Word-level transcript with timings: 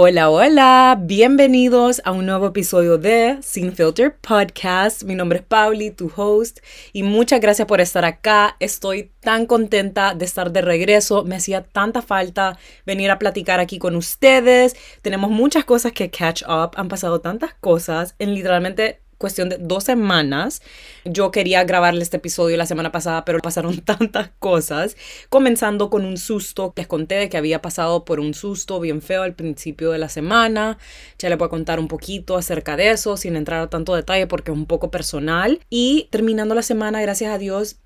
Hola, 0.00 0.30
hola, 0.30 0.96
bienvenidos 0.96 2.00
a 2.04 2.12
un 2.12 2.24
nuevo 2.24 2.46
episodio 2.46 2.98
de 2.98 3.38
Sin 3.42 3.72
Filter 3.72 4.14
Podcast. 4.16 5.02
Mi 5.02 5.16
nombre 5.16 5.40
es 5.40 5.44
Pauli, 5.44 5.90
tu 5.90 6.08
host, 6.14 6.60
y 6.92 7.02
muchas 7.02 7.40
gracias 7.40 7.66
por 7.66 7.80
estar 7.80 8.04
acá. 8.04 8.54
Estoy 8.60 9.10
tan 9.18 9.46
contenta 9.46 10.14
de 10.14 10.24
estar 10.24 10.52
de 10.52 10.60
regreso. 10.60 11.24
Me 11.24 11.34
hacía 11.34 11.64
tanta 11.64 12.00
falta 12.00 12.60
venir 12.86 13.10
a 13.10 13.18
platicar 13.18 13.58
aquí 13.58 13.80
con 13.80 13.96
ustedes. 13.96 14.76
Tenemos 15.02 15.32
muchas 15.32 15.64
cosas 15.64 15.90
que 15.90 16.12
catch 16.12 16.44
up. 16.44 16.76
Han 16.76 16.86
pasado 16.86 17.20
tantas 17.20 17.54
cosas 17.54 18.14
en 18.20 18.36
literalmente 18.36 19.00
cuestión 19.18 19.48
de 19.48 19.58
dos 19.58 19.84
semanas. 19.84 20.62
Yo 21.04 21.30
quería 21.30 21.64
grabarle 21.64 22.02
este 22.02 22.16
episodio 22.16 22.56
la 22.56 22.66
semana 22.66 22.92
pasada, 22.92 23.24
pero 23.24 23.40
pasaron 23.40 23.80
tantas 23.84 24.30
cosas, 24.38 24.96
comenzando 25.28 25.90
con 25.90 26.04
un 26.04 26.16
susto. 26.16 26.72
Les 26.76 26.86
conté 26.86 27.16
de 27.16 27.28
que 27.28 27.36
había 27.36 27.60
pasado 27.60 28.04
por 28.04 28.20
un 28.20 28.32
susto 28.32 28.80
bien 28.80 29.02
feo 29.02 29.22
al 29.22 29.34
principio 29.34 29.90
de 29.90 29.98
la 29.98 30.08
semana. 30.08 30.78
Ya 31.18 31.28
le 31.28 31.36
voy 31.36 31.46
a 31.46 31.50
contar 31.50 31.80
un 31.80 31.88
poquito 31.88 32.36
acerca 32.36 32.76
de 32.76 32.90
eso, 32.90 33.16
sin 33.16 33.36
entrar 33.36 33.60
a 33.60 33.70
tanto 33.70 33.94
detalle 33.94 34.26
porque 34.26 34.52
es 34.52 34.56
un 34.56 34.66
poco 34.66 34.90
personal. 34.90 35.60
Y 35.68 36.08
terminando 36.10 36.54
la 36.54 36.62
semana, 36.62 37.02
gracias 37.02 37.32
a 37.32 37.38
Dios, 37.38 37.80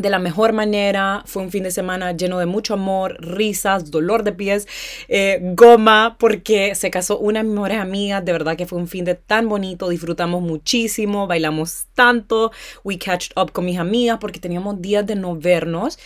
de 0.00 0.10
la 0.10 0.18
mejor 0.18 0.52
manera. 0.52 1.22
Fue 1.26 1.42
un 1.42 1.50
fin 1.50 1.62
de 1.62 1.70
semana 1.70 2.12
lleno 2.12 2.38
de 2.38 2.46
mucho 2.46 2.74
amor, 2.74 3.16
risas, 3.20 3.90
dolor 3.90 4.22
de 4.22 4.32
pies, 4.32 4.66
eh, 5.08 5.40
goma, 5.54 6.16
porque 6.18 6.74
se 6.74 6.90
casó 6.90 7.18
una 7.18 7.40
de 7.40 7.44
mis 7.44 7.54
mejores 7.54 7.78
amigas. 7.78 8.24
De 8.24 8.32
verdad 8.32 8.56
que 8.56 8.66
fue 8.66 8.78
un 8.78 8.88
fin 8.88 9.04
de 9.04 9.14
tan 9.14 9.48
bonito. 9.48 9.88
Disfrutamos 9.88 10.42
muchísimo, 10.42 11.26
bailamos 11.26 11.86
tanto. 11.94 12.52
We 12.84 12.98
catched 12.98 13.32
up 13.36 13.52
con 13.52 13.64
mis 13.64 13.78
amigas 13.78 14.18
porque 14.20 14.40
teníamos 14.40 14.80
días 14.80 15.06
de 15.06 15.16
no 15.16 15.36
vernos. 15.36 15.98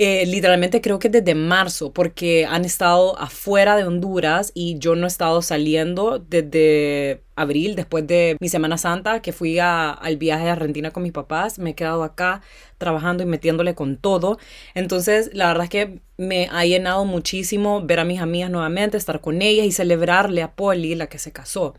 Eh, 0.00 0.26
literalmente 0.26 0.80
creo 0.80 1.00
que 1.00 1.08
desde 1.08 1.34
marzo, 1.34 1.92
porque 1.92 2.46
han 2.46 2.64
estado 2.64 3.18
afuera 3.18 3.74
de 3.76 3.82
Honduras 3.82 4.52
y 4.54 4.78
yo 4.78 4.94
no 4.94 5.06
he 5.06 5.08
estado 5.08 5.42
saliendo 5.42 6.20
desde 6.20 7.24
abril, 7.34 7.74
después 7.74 8.06
de 8.06 8.36
mi 8.38 8.48
Semana 8.48 8.78
Santa, 8.78 9.20
que 9.22 9.32
fui 9.32 9.58
al 9.58 10.16
viaje 10.16 10.48
a 10.48 10.52
Argentina 10.52 10.92
con 10.92 11.02
mis 11.02 11.10
papás. 11.10 11.58
Me 11.58 11.70
he 11.70 11.74
quedado 11.74 12.04
acá 12.04 12.42
trabajando 12.78 13.24
y 13.24 13.26
metiéndole 13.26 13.74
con 13.74 13.96
todo. 13.96 14.38
Entonces, 14.74 15.30
la 15.32 15.48
verdad 15.48 15.64
es 15.64 15.70
que 15.70 16.00
me 16.16 16.48
ha 16.52 16.64
llenado 16.64 17.04
muchísimo 17.04 17.82
ver 17.84 17.98
a 17.98 18.04
mis 18.04 18.20
amigas 18.20 18.50
nuevamente, 18.50 18.96
estar 18.96 19.20
con 19.20 19.42
ellas 19.42 19.66
y 19.66 19.72
celebrarle 19.72 20.42
a 20.42 20.52
Polly, 20.54 20.94
la 20.94 21.08
que 21.08 21.18
se 21.18 21.32
casó. 21.32 21.74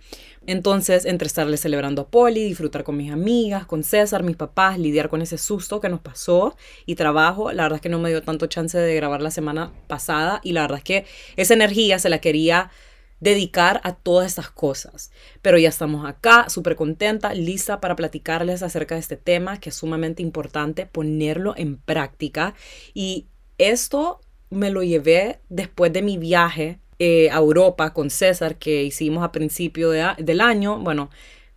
Entonces, 0.48 1.06
entre 1.06 1.28
estarle 1.28 1.58
celebrando 1.58 2.04
a 2.04 2.08
Polly, 2.08 2.44
disfrutar 2.44 2.84
con 2.84 2.98
mis 2.98 3.12
amigas, 3.12 3.66
con 3.66 3.84
César, 3.84 4.23
mis 4.23 4.36
papás, 4.36 4.80
lidiar 4.80 5.09
con 5.09 5.22
ese 5.22 5.38
susto 5.38 5.80
que 5.80 5.90
nos 5.90 6.00
pasó 6.00 6.56
y 6.86 6.95
trabajo, 6.95 7.52
la 7.52 7.64
verdad 7.64 7.78
es 7.78 7.82
que 7.82 7.90
no 7.90 8.00
me 8.00 8.09
dio 8.09 8.23
tanto 8.23 8.48
chance 8.48 8.78
de 8.78 8.95
grabar 8.95 9.22
la 9.22 9.32
semana 9.32 9.72
pasada 9.88 10.40
y 10.44 10.54
la 10.54 10.62
verdad 10.62 10.80
es 10.80 10.84
que 10.84 11.06
esa 11.36 11.54
energía 11.54 12.00
se 12.00 12.10
la 12.10 12.20
quería 12.20 12.72
dedicar 13.20 13.82
a 13.84 13.95
todas 13.95 14.28
estas 14.28 14.50
cosas. 14.50 15.12
Pero 15.42 15.58
ya 15.58 15.70
estamos 15.70 16.08
acá, 16.08 16.50
súper 16.50 16.76
contenta, 16.76 17.34
lista 17.34 17.80
para 17.80 17.95
platicarles 17.95 18.64
acerca 18.64 18.95
de 18.95 19.02
este 19.02 19.17
tema 19.17 19.60
que 19.60 19.70
es 19.70 19.76
sumamente 19.76 20.22
importante 20.22 20.86
ponerlo 20.86 21.54
en 21.58 21.78
práctica. 21.78 22.56
Y 22.94 23.28
esto 23.58 24.22
me 24.50 24.72
lo 24.72 24.84
llevé 24.84 25.42
después 25.50 25.94
de 25.94 26.02
mi 26.02 26.17
viaje 26.17 26.80
eh, 27.00 27.30
a 27.31 27.38
Europa 27.38 27.94
con 27.94 28.09
César 28.09 28.58
que 28.58 28.83
hicimos 28.83 29.23
a 29.23 29.31
principio 29.31 29.89
del 29.89 30.42
año, 30.42 30.80
bueno, 30.80 31.09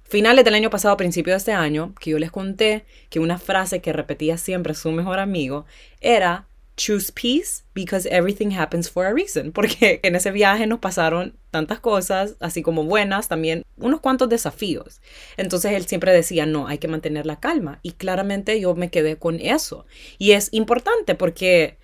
finales 0.02 0.44
del 0.44 0.54
año 0.54 0.70
pasado, 0.70 0.96
principio 0.96 1.32
de 1.32 1.38
este 1.38 1.52
año, 1.52 1.94
que 2.00 2.10
yo 2.10 2.18
les 2.18 2.30
conté 2.30 2.84
que 3.10 3.18
una 3.18 3.38
frase 3.38 3.80
que 3.80 3.92
repetía 3.92 4.38
siempre 4.38 4.74
su 4.74 4.92
mejor 4.92 5.18
amigo 5.18 5.66
era 6.00 6.46
choose 6.76 7.12
peace 7.12 7.62
because 7.74 8.08
everything 8.10 8.52
happens 8.52 8.90
for 8.90 9.06
a 9.06 9.12
reason. 9.12 9.52
Porque 9.54 10.00
en 10.02 10.16
ese 10.16 10.30
viaje 10.30 10.66
nos 10.66 10.80
pasaron 10.80 11.34
tantas 11.50 11.80
cosas, 11.80 12.36
así 12.40 12.62
como 12.62 12.84
buenas, 12.84 13.28
también 13.28 13.64
unos 13.76 14.00
cuantos 14.00 14.28
desafíos. 14.28 15.00
Entonces 15.36 15.72
él 15.72 15.86
siempre 15.86 16.12
decía, 16.12 16.46
no, 16.46 16.66
hay 16.66 16.78
que 16.78 16.88
mantener 16.88 17.26
la 17.26 17.40
calma. 17.40 17.78
Y 17.82 17.92
claramente 17.92 18.58
yo 18.60 18.74
me 18.74 18.90
quedé 18.90 19.16
con 19.16 19.38
eso. 19.40 19.86
Y 20.18 20.32
es 20.32 20.48
importante 20.52 21.14
porque 21.14 21.78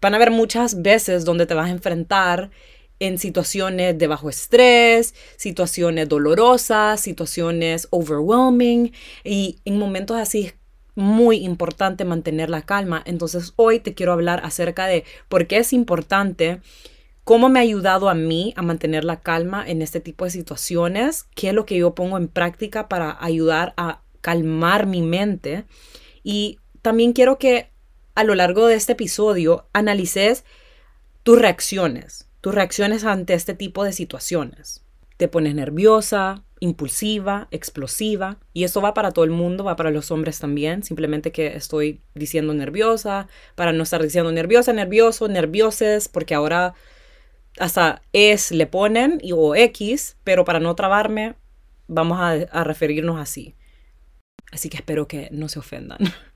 van 0.00 0.14
a 0.14 0.16
haber 0.16 0.30
muchas 0.30 0.82
veces 0.82 1.24
donde 1.24 1.46
te 1.46 1.54
vas 1.54 1.66
a 1.66 1.72
enfrentar 1.72 2.50
en 3.00 3.18
situaciones 3.18 3.96
de 3.98 4.06
bajo 4.06 4.28
estrés, 4.28 5.14
situaciones 5.36 6.08
dolorosas, 6.08 7.00
situaciones 7.00 7.88
overwhelming 7.90 8.92
y 9.24 9.58
en 9.64 9.78
momentos 9.78 10.16
así 10.16 10.52
muy 10.94 11.36
importante 11.44 12.04
mantener 12.04 12.50
la 12.50 12.62
calma. 12.62 13.02
Entonces 13.06 13.52
hoy 13.56 13.78
te 13.78 13.94
quiero 13.94 14.12
hablar 14.12 14.40
acerca 14.44 14.86
de 14.86 15.04
por 15.28 15.46
qué 15.46 15.58
es 15.58 15.72
importante, 15.72 16.60
cómo 17.22 17.48
me 17.48 17.60
ha 17.60 17.62
ayudado 17.62 18.08
a 18.08 18.14
mí 18.14 18.52
a 18.56 18.62
mantener 18.62 19.04
la 19.04 19.20
calma 19.20 19.64
en 19.66 19.80
este 19.80 20.00
tipo 20.00 20.24
de 20.24 20.32
situaciones, 20.32 21.26
qué 21.36 21.48
es 21.48 21.54
lo 21.54 21.66
que 21.66 21.76
yo 21.76 21.94
pongo 21.94 22.16
en 22.16 22.26
práctica 22.26 22.88
para 22.88 23.16
ayudar 23.22 23.74
a 23.76 24.02
calmar 24.20 24.86
mi 24.86 25.02
mente. 25.02 25.64
Y 26.24 26.58
también 26.82 27.12
quiero 27.12 27.38
que 27.38 27.70
a 28.16 28.24
lo 28.24 28.34
largo 28.34 28.66
de 28.66 28.74
este 28.74 28.92
episodio 28.92 29.68
analices 29.72 30.44
tus 31.22 31.38
reacciones, 31.38 32.27
tus 32.40 32.54
reacciones 32.54 33.04
ante 33.04 33.34
este 33.34 33.54
tipo 33.54 33.84
de 33.84 33.92
situaciones. 33.92 34.84
Te 35.16 35.28
pones 35.28 35.54
nerviosa, 35.54 36.44
impulsiva, 36.60 37.48
explosiva, 37.50 38.38
y 38.52 38.64
eso 38.64 38.80
va 38.80 38.94
para 38.94 39.10
todo 39.10 39.24
el 39.24 39.30
mundo, 39.30 39.64
va 39.64 39.76
para 39.76 39.90
los 39.90 40.10
hombres 40.10 40.38
también, 40.38 40.82
simplemente 40.82 41.32
que 41.32 41.56
estoy 41.56 42.00
diciendo 42.14 42.54
nerviosa, 42.54 43.28
para 43.54 43.72
no 43.72 43.82
estar 43.82 44.02
diciendo 44.02 44.30
nerviosa, 44.32 44.72
nervioso, 44.72 45.28
nervioses, 45.28 46.08
porque 46.08 46.34
ahora 46.34 46.74
hasta 47.58 48.02
es 48.12 48.52
le 48.52 48.66
ponen 48.66 49.20
o 49.32 49.54
X, 49.54 50.16
pero 50.24 50.44
para 50.44 50.60
no 50.60 50.74
trabarme, 50.74 51.34
vamos 51.88 52.18
a, 52.20 52.30
a 52.30 52.64
referirnos 52.64 53.20
así. 53.20 53.56
Así 54.52 54.68
que 54.68 54.78
espero 54.78 55.08
que 55.08 55.28
no 55.32 55.48
se 55.48 55.58
ofendan. 55.58 55.98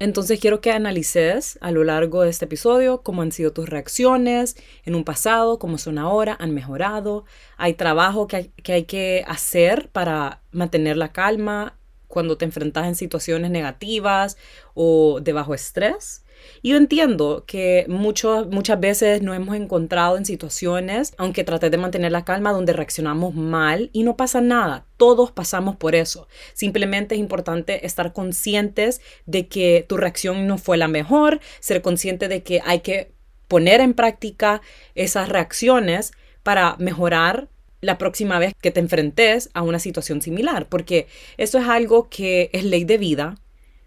Entonces 0.00 0.40
quiero 0.40 0.62
que 0.62 0.72
analices 0.72 1.58
a 1.60 1.70
lo 1.72 1.84
largo 1.84 2.22
de 2.22 2.30
este 2.30 2.46
episodio 2.46 3.02
cómo 3.02 3.20
han 3.20 3.32
sido 3.32 3.52
tus 3.52 3.68
reacciones 3.68 4.56
en 4.84 4.94
un 4.94 5.04
pasado, 5.04 5.58
cómo 5.58 5.76
son 5.76 5.98
ahora, 5.98 6.38
han 6.40 6.54
mejorado, 6.54 7.26
hay 7.58 7.74
trabajo 7.74 8.26
que 8.26 8.36
hay 8.36 8.44
que, 8.62 8.72
hay 8.72 8.84
que 8.84 9.24
hacer 9.28 9.90
para 9.90 10.40
mantener 10.52 10.96
la 10.96 11.12
calma 11.12 11.76
cuando 12.08 12.38
te 12.38 12.46
enfrentas 12.46 12.86
en 12.86 12.94
situaciones 12.94 13.50
negativas 13.50 14.38
o 14.72 15.20
de 15.20 15.34
bajo 15.34 15.52
estrés. 15.52 16.24
Y 16.62 16.70
yo 16.70 16.76
entiendo 16.76 17.44
que 17.46 17.86
muchas 17.88 18.80
veces 18.80 19.22
nos 19.22 19.36
hemos 19.36 19.56
encontrado 19.56 20.16
en 20.16 20.24
situaciones, 20.24 21.14
aunque 21.16 21.44
traté 21.44 21.70
de 21.70 21.78
mantener 21.78 22.12
la 22.12 22.24
calma, 22.24 22.52
donde 22.52 22.72
reaccionamos 22.72 23.34
mal 23.34 23.90
y 23.92 24.02
no 24.02 24.16
pasa 24.16 24.40
nada. 24.40 24.86
Todos 24.96 25.32
pasamos 25.32 25.76
por 25.76 25.94
eso. 25.94 26.28
Simplemente 26.52 27.14
es 27.14 27.20
importante 27.20 27.86
estar 27.86 28.12
conscientes 28.12 29.00
de 29.26 29.48
que 29.48 29.84
tu 29.88 29.96
reacción 29.96 30.46
no 30.46 30.58
fue 30.58 30.76
la 30.76 30.88
mejor, 30.88 31.40
ser 31.60 31.82
consciente 31.82 32.28
de 32.28 32.42
que 32.42 32.60
hay 32.64 32.80
que 32.80 33.12
poner 33.48 33.80
en 33.80 33.94
práctica 33.94 34.60
esas 34.94 35.28
reacciones 35.28 36.12
para 36.42 36.76
mejorar 36.78 37.48
la 37.80 37.98
próxima 37.98 38.38
vez 38.38 38.54
que 38.60 38.70
te 38.70 38.80
enfrentes 38.80 39.50
a 39.54 39.62
una 39.62 39.78
situación 39.78 40.20
similar, 40.22 40.68
porque 40.68 41.06
eso 41.38 41.58
es 41.58 41.66
algo 41.66 42.08
que 42.10 42.50
es 42.52 42.64
ley 42.64 42.84
de 42.84 42.98
vida, 42.98 43.36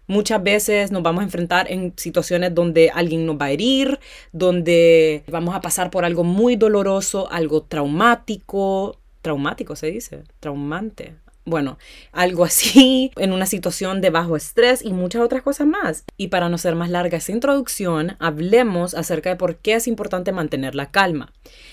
Muchas 0.06 0.42
veces 0.42 0.92
nos 0.92 1.02
vamos 1.02 1.22
a 1.22 1.24
enfrentar 1.24 1.70
en 1.70 1.94
situaciones 1.96 2.54
donde 2.54 2.90
alguien 2.90 3.24
nos 3.24 3.36
va 3.36 3.46
a 3.46 3.50
herir, 3.50 3.98
donde 4.32 5.24
vamos 5.28 5.54
a 5.54 5.60
pasar 5.60 5.90
por 5.90 6.04
algo 6.04 6.24
muy 6.24 6.56
doloroso, 6.56 7.30
algo 7.32 7.62
traumático, 7.62 8.98
traumático 9.22 9.76
se 9.76 9.86
dice, 9.90 10.24
traumante. 10.40 11.14
Bueno, 11.46 11.76
algo 12.12 12.44
así, 12.44 13.10
en 13.16 13.32
una 13.32 13.46
situación 13.46 14.00
de 14.00 14.10
bajo 14.10 14.36
estrés 14.36 14.82
y 14.82 14.92
muchas 14.92 15.22
otras 15.22 15.42
cosas 15.42 15.66
más. 15.66 16.04
Y 16.16 16.28
para 16.28 16.48
no 16.48 16.56
ser 16.58 16.74
más 16.74 16.90
larga 16.90 17.18
esta 17.18 17.32
introducción, 17.32 18.16
hablemos 18.18 18.94
acerca 18.94 19.30
de 19.30 19.36
por 19.36 19.56
qué 19.56 19.74
es 19.74 19.86
importante 19.86 20.32
mantener 20.32 20.74
la 20.74 20.90
calma. 20.90 21.32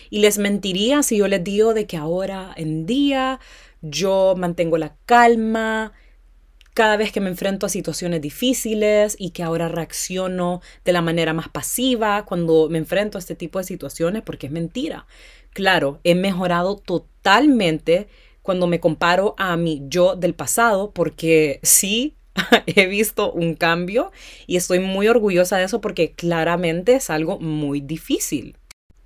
Y 0.09 0.19
les 0.19 0.37
mentiría 0.37 1.03
si 1.03 1.17
yo 1.17 1.27
les 1.27 1.43
digo 1.43 1.73
de 1.73 1.85
que 1.85 1.97
ahora 1.97 2.53
en 2.55 2.85
día 2.85 3.39
yo 3.81 4.35
mantengo 4.37 4.77
la 4.77 4.95
calma, 5.05 5.93
cada 6.73 6.97
vez 6.97 7.11
que 7.11 7.19
me 7.19 7.29
enfrento 7.29 7.65
a 7.65 7.69
situaciones 7.69 8.21
difíciles 8.21 9.15
y 9.19 9.31
que 9.31 9.43
ahora 9.43 9.67
reacciono 9.67 10.61
de 10.85 10.93
la 10.93 11.01
manera 11.01 11.33
más 11.33 11.49
pasiva 11.49 12.25
cuando 12.25 12.69
me 12.69 12.77
enfrento 12.77 13.17
a 13.17 13.19
este 13.19 13.35
tipo 13.35 13.59
de 13.59 13.65
situaciones, 13.65 14.21
porque 14.21 14.47
es 14.47 14.53
mentira. 14.53 15.05
Claro, 15.53 15.99
he 16.03 16.15
mejorado 16.15 16.77
totalmente 16.77 18.07
cuando 18.41 18.67
me 18.67 18.79
comparo 18.79 19.35
a 19.37 19.57
mi 19.57 19.83
yo 19.87 20.15
del 20.15 20.33
pasado, 20.33 20.91
porque 20.91 21.59
sí, 21.61 22.15
he 22.65 22.87
visto 22.87 23.31
un 23.31 23.55
cambio 23.55 24.11
y 24.47 24.55
estoy 24.55 24.79
muy 24.79 25.07
orgullosa 25.07 25.57
de 25.57 25.65
eso 25.65 25.81
porque 25.81 26.13
claramente 26.13 26.95
es 26.95 27.09
algo 27.09 27.39
muy 27.39 27.81
difícil. 27.81 28.57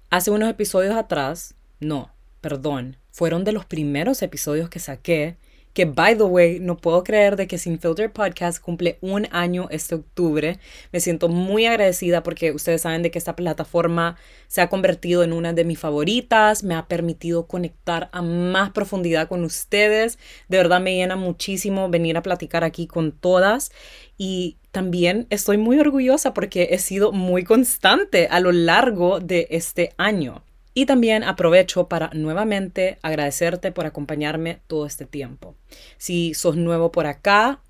Hace 0.09 0.31
unos 0.31 0.50
episodios 0.50 0.95
atrás, 0.95 1.56
no, 1.79 2.12
perdón, 2.41 2.97
fueron 3.12 3.44
de 3.44 3.51
los 3.51 3.65
primeros 3.65 4.21
episodios 4.21 4.69
que 4.69 4.79
saqué 4.79 5.38
que 5.75 5.83
by 5.83 6.16
the 6.16 6.24
way, 6.24 6.60
no 6.62 6.77
puedo 6.77 7.04
creer 7.04 7.36
de 7.36 7.48
que 7.48 7.57
Sin 7.57 7.80
Filter 7.80 8.10
Podcast 8.10 8.62
cumple 8.62 8.98
un 9.01 9.27
año 9.31 9.68
este 9.69 9.95
octubre. 9.95 10.57
Me 10.94 11.01
siento 11.01 11.27
muy 11.27 11.66
agradecida 11.66 12.24
porque 12.24 12.54
ustedes 12.54 12.83
saben 12.83 13.04
de 13.04 13.12
que 13.12 13.19
esta 13.19 13.36
plataforma 13.36 14.16
se 14.48 14.62
ha 14.62 14.69
convertido 14.69 15.22
en 15.22 15.33
una 15.33 15.51
de 15.51 15.66
mis 15.66 15.77
favoritas, 15.77 16.63
me 16.63 16.75
ha 16.75 16.88
permitido 16.88 17.45
conectar 17.48 18.10
a 18.13 18.22
más 18.22 18.72
profundidad 18.72 19.27
con 19.27 19.44
ustedes. 19.44 20.18
De 20.48 20.56
verdad 20.56 20.80
me 20.80 20.95
llena 20.95 21.18
muchísimo 21.18 21.89
venir 21.89 22.16
a 22.16 22.24
platicar 22.24 22.63
aquí 22.63 22.88
con 22.88 23.12
todas 23.12 23.69
y 24.18 24.56
también 24.72 25.27
estoy 25.30 25.57
muy 25.57 25.77
orgullosa 25.77 26.33
porque 26.33 26.69
he 26.72 26.80
sido 26.80 27.12
muy 27.12 27.44
constante 27.44 28.30
a 28.31 28.39
lo 28.39 28.54
largo 28.54 29.19
de 29.19 29.48
este 29.50 29.92
año. 29.98 30.42
Y 30.77 30.86
también 30.86 31.24
aprovecho 31.24 31.88
para 31.88 32.10
nuevamente 32.13 33.00
agradecerte 33.01 33.72
por 33.72 33.86
acompañarme 33.86 34.60
todo 34.68 34.86
este 34.86 35.06
tiempo. 35.06 35.56
Si 35.98 36.33
sos 36.33 36.57
nuevo 36.57 36.92
por 36.92 37.07
acá, 37.07 37.62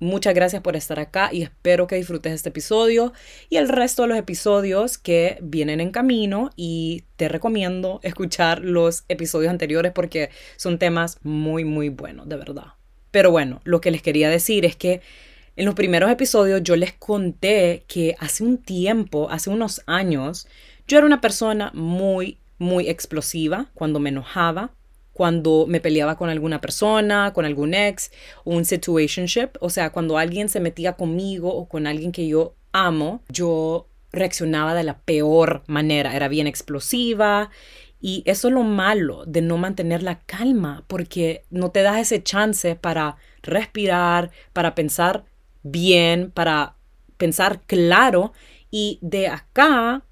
muchas 0.00 0.34
gracias 0.34 0.60
por 0.60 0.74
estar 0.74 0.98
acá 0.98 1.30
y 1.32 1.42
espero 1.42 1.86
que 1.86 1.94
disfrutes 1.94 2.32
este 2.32 2.48
episodio 2.48 3.12
y 3.48 3.58
el 3.58 3.68
resto 3.68 4.02
de 4.02 4.08
los 4.08 4.18
episodios 4.18 4.98
que 4.98 5.38
vienen 5.40 5.80
en 5.80 5.92
camino 5.92 6.50
y 6.56 7.04
te 7.16 7.28
recomiendo 7.28 8.00
escuchar 8.02 8.60
los 8.64 9.04
episodios 9.08 9.50
anteriores 9.50 9.92
porque 9.92 10.30
son 10.56 10.80
temas 10.80 11.18
muy 11.22 11.64
muy 11.64 11.90
buenos, 11.90 12.28
de 12.28 12.36
verdad. 12.36 12.72
Pero 13.12 13.30
bueno, 13.30 13.60
lo 13.62 13.80
que 13.80 13.92
les 13.92 14.02
quería 14.02 14.28
decir 14.30 14.64
es 14.64 14.74
que 14.74 15.00
en 15.54 15.64
los 15.64 15.76
primeros 15.76 16.10
episodios 16.10 16.60
yo 16.64 16.74
les 16.74 16.92
conté 16.92 17.84
que 17.86 18.16
hace 18.18 18.42
un 18.42 18.58
tiempo, 18.58 19.30
hace 19.30 19.48
unos 19.48 19.82
años, 19.86 20.48
yo 20.88 20.98
era 20.98 21.06
una 21.06 21.20
persona 21.20 21.70
muy 21.72 22.38
muy 22.58 22.88
explosiva 22.88 23.70
cuando 23.74 24.00
me 24.00 24.10
enojaba, 24.10 24.72
cuando 25.12 25.66
me 25.66 25.80
peleaba 25.80 26.16
con 26.16 26.30
alguna 26.30 26.60
persona, 26.60 27.32
con 27.32 27.44
algún 27.44 27.74
ex, 27.74 28.12
un 28.44 28.64
situationship, 28.64 29.50
o 29.60 29.70
sea, 29.70 29.90
cuando 29.90 30.18
alguien 30.18 30.48
se 30.48 30.60
metía 30.60 30.92
conmigo 30.92 31.52
o 31.52 31.68
con 31.68 31.86
alguien 31.86 32.12
que 32.12 32.28
yo 32.28 32.54
amo, 32.72 33.22
yo 33.28 33.88
reaccionaba 34.12 34.74
de 34.74 34.84
la 34.84 34.98
peor 35.00 35.64
manera, 35.66 36.14
era 36.14 36.28
bien 36.28 36.46
explosiva 36.46 37.50
y 38.00 38.22
eso 38.26 38.48
es 38.48 38.54
lo 38.54 38.62
malo 38.62 39.24
de 39.26 39.42
no 39.42 39.58
mantener 39.58 40.02
la 40.02 40.20
calma, 40.20 40.84
porque 40.86 41.42
no 41.50 41.70
te 41.70 41.82
das 41.82 41.98
ese 41.98 42.22
chance 42.22 42.76
para 42.76 43.16
respirar, 43.42 44.30
para 44.52 44.74
pensar 44.74 45.24
bien, 45.62 46.30
para 46.30 46.76
pensar 47.16 47.62
claro 47.62 48.32
y 48.70 48.98
de 49.02 49.28
acá 49.28 50.04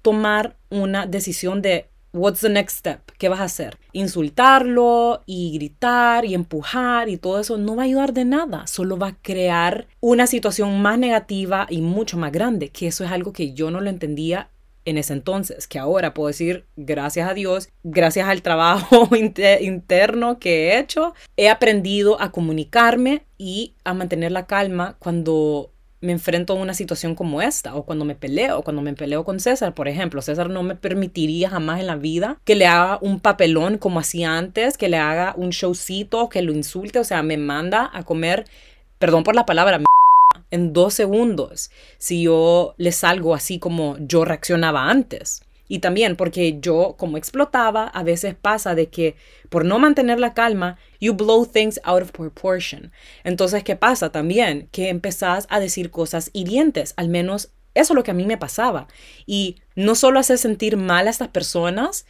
tomar 0.00 0.56
una 0.70 1.06
decisión 1.06 1.60
de 1.62 1.90
What's 2.14 2.42
the 2.42 2.48
next 2.48 2.78
step? 2.78 3.00
¿Qué 3.18 3.28
vas 3.28 3.40
a 3.40 3.44
hacer? 3.44 3.76
Insultarlo 3.90 5.24
y 5.26 5.52
gritar 5.52 6.24
y 6.24 6.34
empujar 6.34 7.08
y 7.08 7.16
todo 7.16 7.40
eso 7.40 7.58
no 7.58 7.74
va 7.74 7.82
a 7.82 7.86
ayudar 7.86 8.12
de 8.12 8.24
nada, 8.24 8.68
solo 8.68 8.96
va 8.96 9.08
a 9.08 9.16
crear 9.20 9.88
una 9.98 10.28
situación 10.28 10.80
más 10.80 10.96
negativa 10.96 11.66
y 11.68 11.80
mucho 11.80 12.16
más 12.16 12.30
grande, 12.30 12.68
que 12.68 12.86
eso 12.86 13.02
es 13.02 13.10
algo 13.10 13.32
que 13.32 13.52
yo 13.52 13.72
no 13.72 13.80
lo 13.80 13.90
entendía 13.90 14.48
en 14.84 14.96
ese 14.96 15.12
entonces, 15.12 15.66
que 15.66 15.80
ahora 15.80 16.14
puedo 16.14 16.28
decir, 16.28 16.66
gracias 16.76 17.28
a 17.28 17.34
Dios, 17.34 17.68
gracias 17.82 18.28
al 18.28 18.42
trabajo 18.42 19.08
interno 19.60 20.38
que 20.38 20.68
he 20.68 20.78
hecho, 20.78 21.14
he 21.36 21.48
aprendido 21.48 22.20
a 22.20 22.30
comunicarme 22.30 23.24
y 23.38 23.74
a 23.82 23.92
mantener 23.92 24.30
la 24.30 24.46
calma 24.46 24.94
cuando 25.00 25.72
me 26.04 26.12
enfrento 26.12 26.52
a 26.52 26.56
una 26.56 26.74
situación 26.74 27.14
como 27.14 27.40
esta, 27.40 27.74
o 27.74 27.84
cuando 27.84 28.04
me 28.04 28.14
peleo, 28.14 28.62
cuando 28.62 28.82
me 28.82 28.92
peleo 28.92 29.24
con 29.24 29.40
César, 29.40 29.74
por 29.74 29.88
ejemplo. 29.88 30.20
César 30.20 30.50
no 30.50 30.62
me 30.62 30.76
permitiría 30.76 31.48
jamás 31.48 31.80
en 31.80 31.86
la 31.86 31.96
vida 31.96 32.38
que 32.44 32.54
le 32.54 32.66
haga 32.66 32.98
un 33.00 33.20
papelón 33.20 33.78
como 33.78 34.00
hacía 34.00 34.36
antes, 34.36 34.76
que 34.76 34.88
le 34.88 34.98
haga 34.98 35.34
un 35.36 35.50
showcito, 35.50 36.28
que 36.28 36.42
lo 36.42 36.52
insulte, 36.52 36.98
o 36.98 37.04
sea, 37.04 37.22
me 37.22 37.38
manda 37.38 37.90
a 37.92 38.02
comer, 38.02 38.44
perdón 38.98 39.24
por 39.24 39.34
la 39.34 39.46
palabra, 39.46 39.80
en 40.50 40.72
dos 40.72 40.94
segundos 40.94 41.70
si 41.98 42.22
yo 42.22 42.74
le 42.76 42.92
salgo 42.92 43.34
así 43.34 43.58
como 43.58 43.96
yo 43.98 44.24
reaccionaba 44.24 44.90
antes. 44.90 45.43
Y 45.68 45.78
también 45.78 46.16
porque 46.16 46.58
yo, 46.60 46.94
como 46.98 47.16
explotaba, 47.16 47.86
a 47.86 48.02
veces 48.02 48.34
pasa 48.34 48.74
de 48.74 48.88
que 48.88 49.16
por 49.48 49.64
no 49.64 49.78
mantener 49.78 50.20
la 50.20 50.34
calma, 50.34 50.78
you 51.00 51.14
blow 51.14 51.46
things 51.46 51.80
out 51.84 52.02
of 52.02 52.12
proportion. 52.12 52.92
Entonces, 53.24 53.64
¿qué 53.64 53.76
pasa 53.76 54.12
también? 54.12 54.68
Que 54.72 54.88
empezás 54.88 55.46
a 55.50 55.60
decir 55.60 55.90
cosas 55.90 56.30
hirientes, 56.32 56.94
al 56.96 57.08
menos 57.08 57.50
eso 57.74 57.92
es 57.92 57.96
lo 57.96 58.04
que 58.04 58.12
a 58.12 58.14
mí 58.14 58.24
me 58.24 58.38
pasaba. 58.38 58.86
Y 59.26 59.56
no 59.74 59.94
solo 59.94 60.20
hace 60.20 60.38
sentir 60.38 60.76
mal 60.76 61.06
a 61.06 61.10
estas 61.10 61.28
personas, 61.28 62.06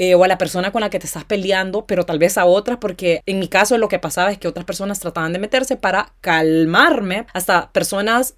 eh, 0.00 0.14
o 0.14 0.22
a 0.22 0.28
la 0.28 0.38
persona 0.38 0.70
con 0.70 0.80
la 0.80 0.90
que 0.90 1.00
te 1.00 1.06
estás 1.06 1.24
peleando, 1.24 1.84
pero 1.84 2.06
tal 2.06 2.20
vez 2.20 2.38
a 2.38 2.44
otras, 2.44 2.78
porque 2.78 3.20
en 3.26 3.40
mi 3.40 3.48
caso 3.48 3.76
lo 3.78 3.88
que 3.88 3.98
pasaba 3.98 4.30
es 4.30 4.38
que 4.38 4.46
otras 4.46 4.64
personas 4.64 5.00
trataban 5.00 5.32
de 5.32 5.40
meterse 5.40 5.76
para 5.76 6.14
calmarme, 6.20 7.26
hasta 7.34 7.72
personas 7.72 8.36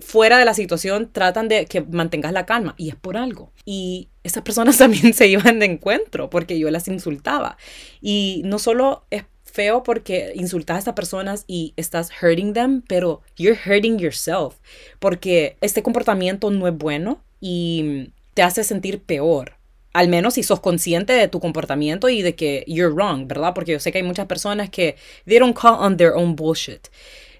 fuera 0.00 0.38
de 0.38 0.44
la 0.44 0.54
situación 0.54 1.10
tratan 1.12 1.48
de 1.48 1.66
que 1.66 1.80
mantengas 1.80 2.32
la 2.32 2.46
calma 2.46 2.74
y 2.76 2.88
es 2.88 2.96
por 2.96 3.16
algo. 3.16 3.52
Y 3.64 4.08
esas 4.24 4.42
personas 4.42 4.78
también 4.78 5.14
se 5.14 5.28
iban 5.28 5.58
de 5.58 5.66
encuentro 5.66 6.30
porque 6.30 6.58
yo 6.58 6.70
las 6.70 6.88
insultaba. 6.88 7.56
Y 8.00 8.42
no 8.44 8.58
solo 8.58 9.04
es 9.10 9.24
feo 9.44 9.82
porque 9.82 10.32
insultas 10.34 10.76
a 10.76 10.78
estas 10.78 10.94
personas 10.94 11.44
y 11.46 11.74
estás 11.76 12.10
hurting 12.22 12.52
them, 12.52 12.82
pero 12.86 13.20
you're 13.36 13.58
hurting 13.66 13.98
yourself 13.98 14.56
porque 14.98 15.56
este 15.60 15.82
comportamiento 15.82 16.50
no 16.50 16.68
es 16.68 16.76
bueno 16.76 17.22
y 17.40 18.12
te 18.34 18.42
hace 18.42 18.64
sentir 18.64 19.02
peor. 19.02 19.56
Al 19.92 20.06
menos 20.08 20.34
si 20.34 20.44
sos 20.44 20.60
consciente 20.60 21.12
de 21.12 21.26
tu 21.26 21.40
comportamiento 21.40 22.08
y 22.08 22.22
de 22.22 22.36
que 22.36 22.64
you're 22.68 22.94
wrong, 22.94 23.26
¿verdad? 23.26 23.54
Porque 23.54 23.72
yo 23.72 23.80
sé 23.80 23.90
que 23.90 23.98
hay 23.98 24.04
muchas 24.04 24.26
personas 24.26 24.70
que 24.70 24.96
they 25.26 25.38
don't 25.38 25.58
call 25.58 25.74
on 25.80 25.96
their 25.96 26.12
own 26.12 26.36
bullshit. 26.36 26.86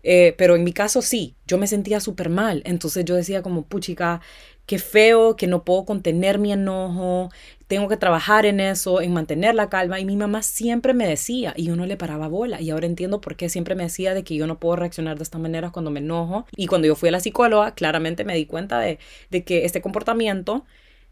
Eh, 0.02 0.34
pero 0.38 0.56
en 0.56 0.64
mi 0.64 0.72
caso 0.72 1.02
sí, 1.02 1.36
yo 1.46 1.58
me 1.58 1.66
sentía 1.66 2.00
súper 2.00 2.28
mal. 2.28 2.62
Entonces 2.64 3.04
yo 3.04 3.14
decía 3.16 3.42
como, 3.42 3.62
puchica, 3.66 4.20
qué 4.66 4.78
feo, 4.78 5.36
que 5.36 5.46
no 5.46 5.64
puedo 5.64 5.84
contener 5.84 6.38
mi 6.38 6.52
enojo, 6.52 7.30
tengo 7.66 7.88
que 7.88 7.96
trabajar 7.96 8.46
en 8.46 8.60
eso, 8.60 9.00
en 9.00 9.12
mantener 9.12 9.54
la 9.54 9.68
calma. 9.68 10.00
Y 10.00 10.04
mi 10.04 10.16
mamá 10.16 10.42
siempre 10.42 10.94
me 10.94 11.06
decía, 11.06 11.54
y 11.56 11.64
yo 11.64 11.76
no 11.76 11.86
le 11.86 11.96
paraba 11.96 12.28
bola. 12.28 12.60
Y 12.60 12.70
ahora 12.70 12.86
entiendo 12.86 13.20
por 13.20 13.36
qué 13.36 13.48
siempre 13.48 13.74
me 13.74 13.84
decía 13.84 14.14
de 14.14 14.24
que 14.24 14.36
yo 14.36 14.46
no 14.46 14.58
puedo 14.58 14.76
reaccionar 14.76 15.16
de 15.18 15.24
esta 15.24 15.38
manera 15.38 15.70
cuando 15.70 15.90
me 15.90 16.00
enojo. 16.00 16.46
Y 16.56 16.66
cuando 16.66 16.86
yo 16.88 16.94
fui 16.96 17.08
a 17.08 17.12
la 17.12 17.20
psicóloga, 17.20 17.74
claramente 17.74 18.24
me 18.24 18.34
di 18.34 18.46
cuenta 18.46 18.78
de, 18.80 18.98
de 19.30 19.44
que 19.44 19.64
este 19.64 19.80
comportamiento 19.80 20.64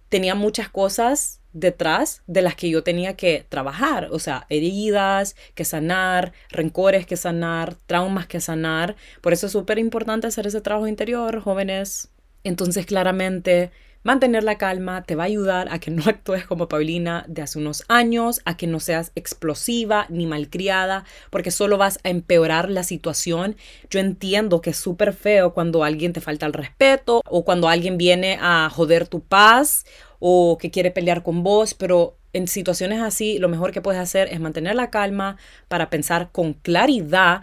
tenía 0.09 0.35
muchas 0.35 0.69
cosas 0.69 1.38
detrás 1.53 2.23
de 2.27 2.43
las 2.43 2.55
que 2.55 2.71
yo 2.71 2.83
tenía 2.83 3.17
que 3.17 3.47
trabajar, 3.49 4.09
o 4.13 4.19
sea, 4.19 4.47
heridas 4.49 5.37
que 5.55 5.65
sanar, 5.65 6.33
rencores 6.51 7.07
que 7.07 7.17
sanar, 7.17 7.75
traumas 7.87 8.27
que 8.27 8.41
sanar. 8.41 8.97
Por 9.21 9.33
eso 9.33 9.47
es 9.47 9.53
súper 9.53 9.79
importante 9.79 10.27
hacer 10.27 10.47
ese 10.47 10.61
trabajo 10.61 10.87
interior, 10.87 11.41
jóvenes. 11.41 12.11
Entonces, 12.45 12.87
claramente, 12.87 13.71
mantener 14.03 14.45
la 14.45 14.59
calma 14.59 15.03
te 15.03 15.15
va 15.15 15.25
a 15.25 15.27
ayudar 15.27 15.69
a 15.71 15.79
que 15.79 15.91
no 15.91 16.03
actúes 16.07 16.45
como 16.47 16.69
Paulina 16.69 17.25
de 17.29 17.43
hace 17.43 17.59
unos 17.59 17.85
años, 17.89 18.41
a 18.45 18.57
que 18.57 18.67
no 18.67 18.81
seas 18.81 19.13
explosiva 19.15 20.07
ni 20.09 20.27
malcriada, 20.27 21.05
porque 21.31 21.51
solo 21.51 21.79
vas 21.79 21.99
a 22.05 22.11
empeorar 22.11 22.71
la 22.71 22.83
situación. 22.83 23.57
Yo 23.91 24.01
entiendo 24.01 24.61
que 24.61 24.71
es 24.71 24.77
súper 24.77 25.13
feo 25.13 25.55
cuando 25.55 25.85
alguien 25.85 26.13
te 26.13 26.21
falta 26.21 26.47
el 26.47 26.53
respeto 26.53 27.23
o 27.27 27.45
cuando 27.45 27.69
alguien 27.69 27.99
viene 27.99 28.39
a 28.41 28.71
joder 28.71 29.09
tu 29.09 29.21
paz 29.21 29.85
o 30.19 30.59
que 30.59 30.71
quiere 30.71 30.91
pelear 30.91 31.23
con 31.23 31.43
vos, 31.43 31.75
pero 31.75 32.17
en 32.33 32.49
situaciones 32.49 33.01
así 33.01 33.39
lo 33.39 33.49
mejor 33.49 33.73
que 33.73 33.81
puedes 33.81 34.01
hacer 34.01 34.29
es 34.33 34.41
mantener 34.41 34.75
la 34.75 34.91
calma 34.91 35.37
para 35.69 35.91
pensar 35.91 36.31
con 36.31 36.55
claridad. 36.55 37.43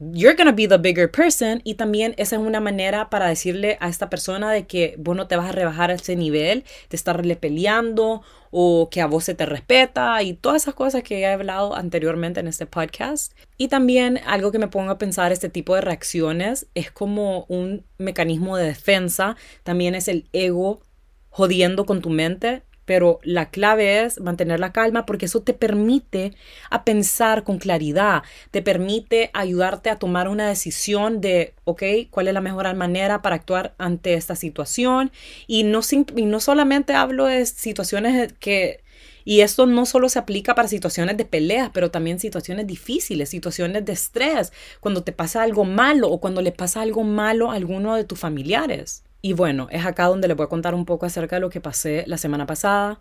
You're 0.00 0.36
gonna 0.36 0.52
be 0.52 0.68
the 0.68 0.78
bigger 0.78 1.10
person 1.10 1.60
y 1.64 1.74
también 1.74 2.14
esa 2.18 2.36
es 2.36 2.42
una 2.42 2.60
manera 2.60 3.10
para 3.10 3.26
decirle 3.26 3.78
a 3.80 3.88
esta 3.88 4.08
persona 4.08 4.52
de 4.52 4.64
que 4.64 4.94
vos 4.96 5.16
no 5.16 5.26
te 5.26 5.34
vas 5.34 5.48
a 5.48 5.52
rebajar 5.52 5.90
a 5.90 5.94
ese 5.94 6.14
nivel 6.14 6.62
de 6.88 6.96
estarle 6.96 7.34
peleando 7.34 8.22
o 8.52 8.90
que 8.92 9.00
a 9.00 9.06
vos 9.06 9.24
se 9.24 9.34
te 9.34 9.44
respeta 9.44 10.22
y 10.22 10.34
todas 10.34 10.62
esas 10.62 10.74
cosas 10.74 11.02
que 11.02 11.18
he 11.18 11.26
hablado 11.26 11.74
anteriormente 11.74 12.38
en 12.38 12.46
este 12.46 12.64
podcast. 12.64 13.32
Y 13.56 13.66
también 13.66 14.20
algo 14.24 14.52
que 14.52 14.60
me 14.60 14.68
pongo 14.68 14.92
a 14.92 14.98
pensar, 14.98 15.32
este 15.32 15.48
tipo 15.48 15.74
de 15.74 15.80
reacciones 15.80 16.68
es 16.74 16.92
como 16.92 17.44
un 17.48 17.84
mecanismo 17.98 18.56
de 18.56 18.66
defensa, 18.66 19.36
también 19.64 19.96
es 19.96 20.06
el 20.06 20.28
ego 20.32 20.80
jodiendo 21.28 21.86
con 21.86 22.02
tu 22.02 22.10
mente, 22.10 22.62
pero 22.88 23.20
la 23.22 23.50
clave 23.50 24.02
es 24.02 24.18
mantener 24.18 24.60
la 24.60 24.72
calma 24.72 25.04
porque 25.04 25.26
eso 25.26 25.42
te 25.42 25.52
permite 25.52 26.32
a 26.70 26.84
pensar 26.84 27.44
con 27.44 27.58
claridad, 27.58 28.22
te 28.50 28.62
permite 28.62 29.30
ayudarte 29.34 29.90
a 29.90 29.98
tomar 29.98 30.26
una 30.26 30.48
decisión 30.48 31.20
de, 31.20 31.52
ok, 31.64 31.82
cuál 32.10 32.28
es 32.28 32.34
la 32.34 32.40
mejor 32.40 32.74
manera 32.74 33.20
para 33.20 33.36
actuar 33.36 33.74
ante 33.76 34.14
esta 34.14 34.36
situación. 34.36 35.12
Y 35.46 35.64
no, 35.64 35.80
y 36.16 36.24
no 36.24 36.40
solamente 36.40 36.94
hablo 36.94 37.26
de 37.26 37.44
situaciones 37.44 38.32
que... 38.40 38.82
Y 39.26 39.42
esto 39.42 39.66
no 39.66 39.84
solo 39.84 40.08
se 40.08 40.18
aplica 40.18 40.54
para 40.54 40.68
situaciones 40.68 41.18
de 41.18 41.26
peleas, 41.26 41.70
pero 41.74 41.90
también 41.90 42.18
situaciones 42.18 42.66
difíciles, 42.66 43.28
situaciones 43.28 43.84
de 43.84 43.92
estrés, 43.92 44.50
cuando 44.80 45.02
te 45.02 45.12
pasa 45.12 45.42
algo 45.42 45.66
malo 45.66 46.08
o 46.08 46.20
cuando 46.20 46.40
le 46.40 46.52
pasa 46.52 46.80
algo 46.80 47.04
malo 47.04 47.50
a 47.50 47.54
alguno 47.56 47.96
de 47.96 48.04
tus 48.04 48.18
familiares. 48.18 49.02
Y 49.20 49.32
bueno, 49.32 49.68
es 49.70 49.84
acá 49.84 50.04
donde 50.06 50.28
les 50.28 50.36
voy 50.36 50.44
a 50.44 50.48
contar 50.48 50.74
un 50.74 50.84
poco 50.84 51.06
acerca 51.06 51.36
de 51.36 51.40
lo 51.40 51.50
que 51.50 51.60
pasé 51.60 52.04
la 52.06 52.18
semana 52.18 52.46
pasada. 52.46 53.00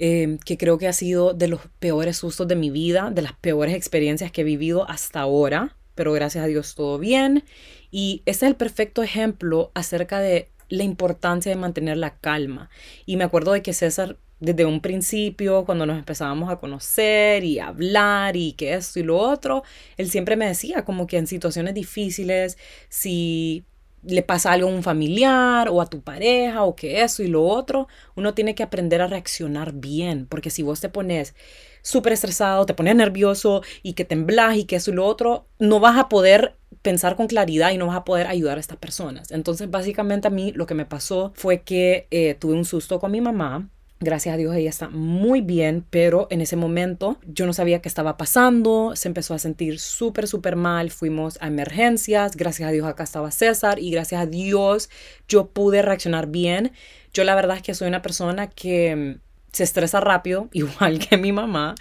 em, 0.00 0.38
que 0.38 0.56
creo 0.56 0.78
que 0.78 0.86
ha 0.86 0.92
sido 0.92 1.34
de 1.34 1.48
los 1.48 1.60
peores 1.80 2.18
sustos 2.18 2.46
de 2.46 2.54
mi 2.56 2.70
vida, 2.70 3.10
de 3.10 3.22
las 3.22 3.32
peores 3.32 3.74
experiencias 3.74 4.30
que 4.30 4.42
he 4.42 4.44
vivido 4.44 4.88
hasta 4.88 5.20
ahora, 5.20 5.76
pero 5.96 6.12
gracias 6.12 6.44
a 6.44 6.46
Dios 6.46 6.76
todo 6.76 6.98
bien. 6.98 7.42
Y 7.90 8.22
ese 8.26 8.46
es 8.46 8.50
el 8.50 8.56
perfecto 8.56 9.02
ejemplo 9.02 9.72
acerca 9.74 10.20
de 10.20 10.50
la 10.68 10.84
importancia 10.84 11.50
de 11.50 11.56
mantener 11.56 11.96
la 11.96 12.16
calma. 12.18 12.70
Y 13.06 13.16
me 13.16 13.24
acuerdo 13.24 13.52
de 13.52 13.62
que 13.62 13.72
César, 13.72 14.18
desde 14.40 14.64
un 14.66 14.80
principio, 14.80 15.64
cuando 15.64 15.86
nos 15.86 15.98
empezábamos 15.98 16.50
a 16.50 16.60
conocer 16.60 17.42
y 17.44 17.58
hablar 17.58 18.36
y 18.36 18.52
que 18.52 18.74
esto 18.74 19.00
y 19.00 19.02
lo 19.02 19.18
otro, 19.18 19.64
él 19.96 20.10
siempre 20.10 20.36
me 20.36 20.46
decía 20.46 20.84
como 20.84 21.06
que 21.08 21.16
en 21.18 21.26
situaciones 21.26 21.74
difíciles, 21.74 22.56
si 22.88 23.64
le 24.02 24.22
pasa 24.22 24.52
algo 24.52 24.68
a 24.68 24.72
un 24.72 24.82
familiar 24.82 25.68
o 25.68 25.80
a 25.80 25.86
tu 25.86 26.02
pareja 26.02 26.62
o 26.64 26.76
que 26.76 27.02
eso 27.02 27.22
y 27.22 27.28
lo 27.28 27.44
otro, 27.44 27.88
uno 28.14 28.34
tiene 28.34 28.54
que 28.54 28.62
aprender 28.62 29.02
a 29.02 29.06
reaccionar 29.06 29.72
bien, 29.72 30.26
porque 30.26 30.50
si 30.50 30.62
vos 30.62 30.80
te 30.80 30.88
pones 30.88 31.34
súper 31.82 32.12
estresado, 32.12 32.66
te 32.66 32.74
pones 32.74 32.94
nervioso 32.96 33.62
y 33.82 33.94
que 33.94 34.04
temblas 34.04 34.56
y 34.56 34.64
que 34.64 34.76
eso 34.76 34.90
y 34.90 34.94
lo 34.94 35.06
otro, 35.06 35.46
no 35.58 35.80
vas 35.80 35.98
a 35.98 36.08
poder 36.08 36.56
pensar 36.82 37.16
con 37.16 37.26
claridad 37.26 37.70
y 37.70 37.78
no 37.78 37.86
vas 37.86 37.96
a 37.96 38.04
poder 38.04 38.26
ayudar 38.26 38.58
a 38.58 38.60
estas 38.60 38.76
personas. 38.76 39.30
Entonces, 39.30 39.70
básicamente 39.70 40.28
a 40.28 40.30
mí 40.30 40.52
lo 40.52 40.66
que 40.66 40.74
me 40.74 40.86
pasó 40.86 41.32
fue 41.34 41.62
que 41.62 42.06
eh, 42.10 42.34
tuve 42.34 42.54
un 42.54 42.64
susto 42.64 43.00
con 43.00 43.10
mi 43.10 43.20
mamá. 43.20 43.68
Gracias 44.00 44.32
a 44.32 44.38
Dios 44.38 44.54
ella 44.54 44.70
está 44.70 44.88
muy 44.88 45.40
bien, 45.40 45.84
pero 45.90 46.28
en 46.30 46.40
ese 46.40 46.54
momento 46.54 47.18
yo 47.26 47.46
no 47.46 47.52
sabía 47.52 47.80
qué 47.80 47.88
estaba 47.88 48.16
pasando, 48.16 48.94
se 48.94 49.08
empezó 49.08 49.34
a 49.34 49.40
sentir 49.40 49.80
súper, 49.80 50.28
súper 50.28 50.54
mal, 50.54 50.92
fuimos 50.92 51.36
a 51.40 51.48
emergencias, 51.48 52.36
gracias 52.36 52.68
a 52.68 52.72
Dios 52.72 52.86
acá 52.86 53.02
estaba 53.02 53.32
César 53.32 53.80
y 53.80 53.90
gracias 53.90 54.20
a 54.20 54.26
Dios 54.26 54.88
yo 55.28 55.48
pude 55.48 55.82
reaccionar 55.82 56.28
bien. 56.28 56.70
Yo 57.12 57.24
la 57.24 57.34
verdad 57.34 57.56
es 57.56 57.62
que 57.62 57.74
soy 57.74 57.88
una 57.88 58.00
persona 58.00 58.46
que 58.48 58.94
mm, 58.94 59.20
se 59.52 59.64
estresa 59.64 59.98
rápido, 59.98 60.48
igual 60.52 61.00
que 61.00 61.16
mi 61.16 61.32
mamá, 61.32 61.74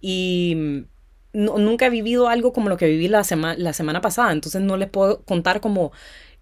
y 0.00 0.84
nunca 1.32 1.86
he 1.86 1.90
vivido 1.90 2.28
algo 2.28 2.52
como 2.52 2.70
lo 2.70 2.76
que 2.76 2.86
viví 2.86 3.06
la, 3.06 3.22
la 3.56 3.72
semana 3.72 4.00
pasada, 4.00 4.32
entonces 4.32 4.62
no 4.62 4.76
les 4.76 4.90
puedo 4.90 5.22
contar 5.22 5.60
como 5.60 5.92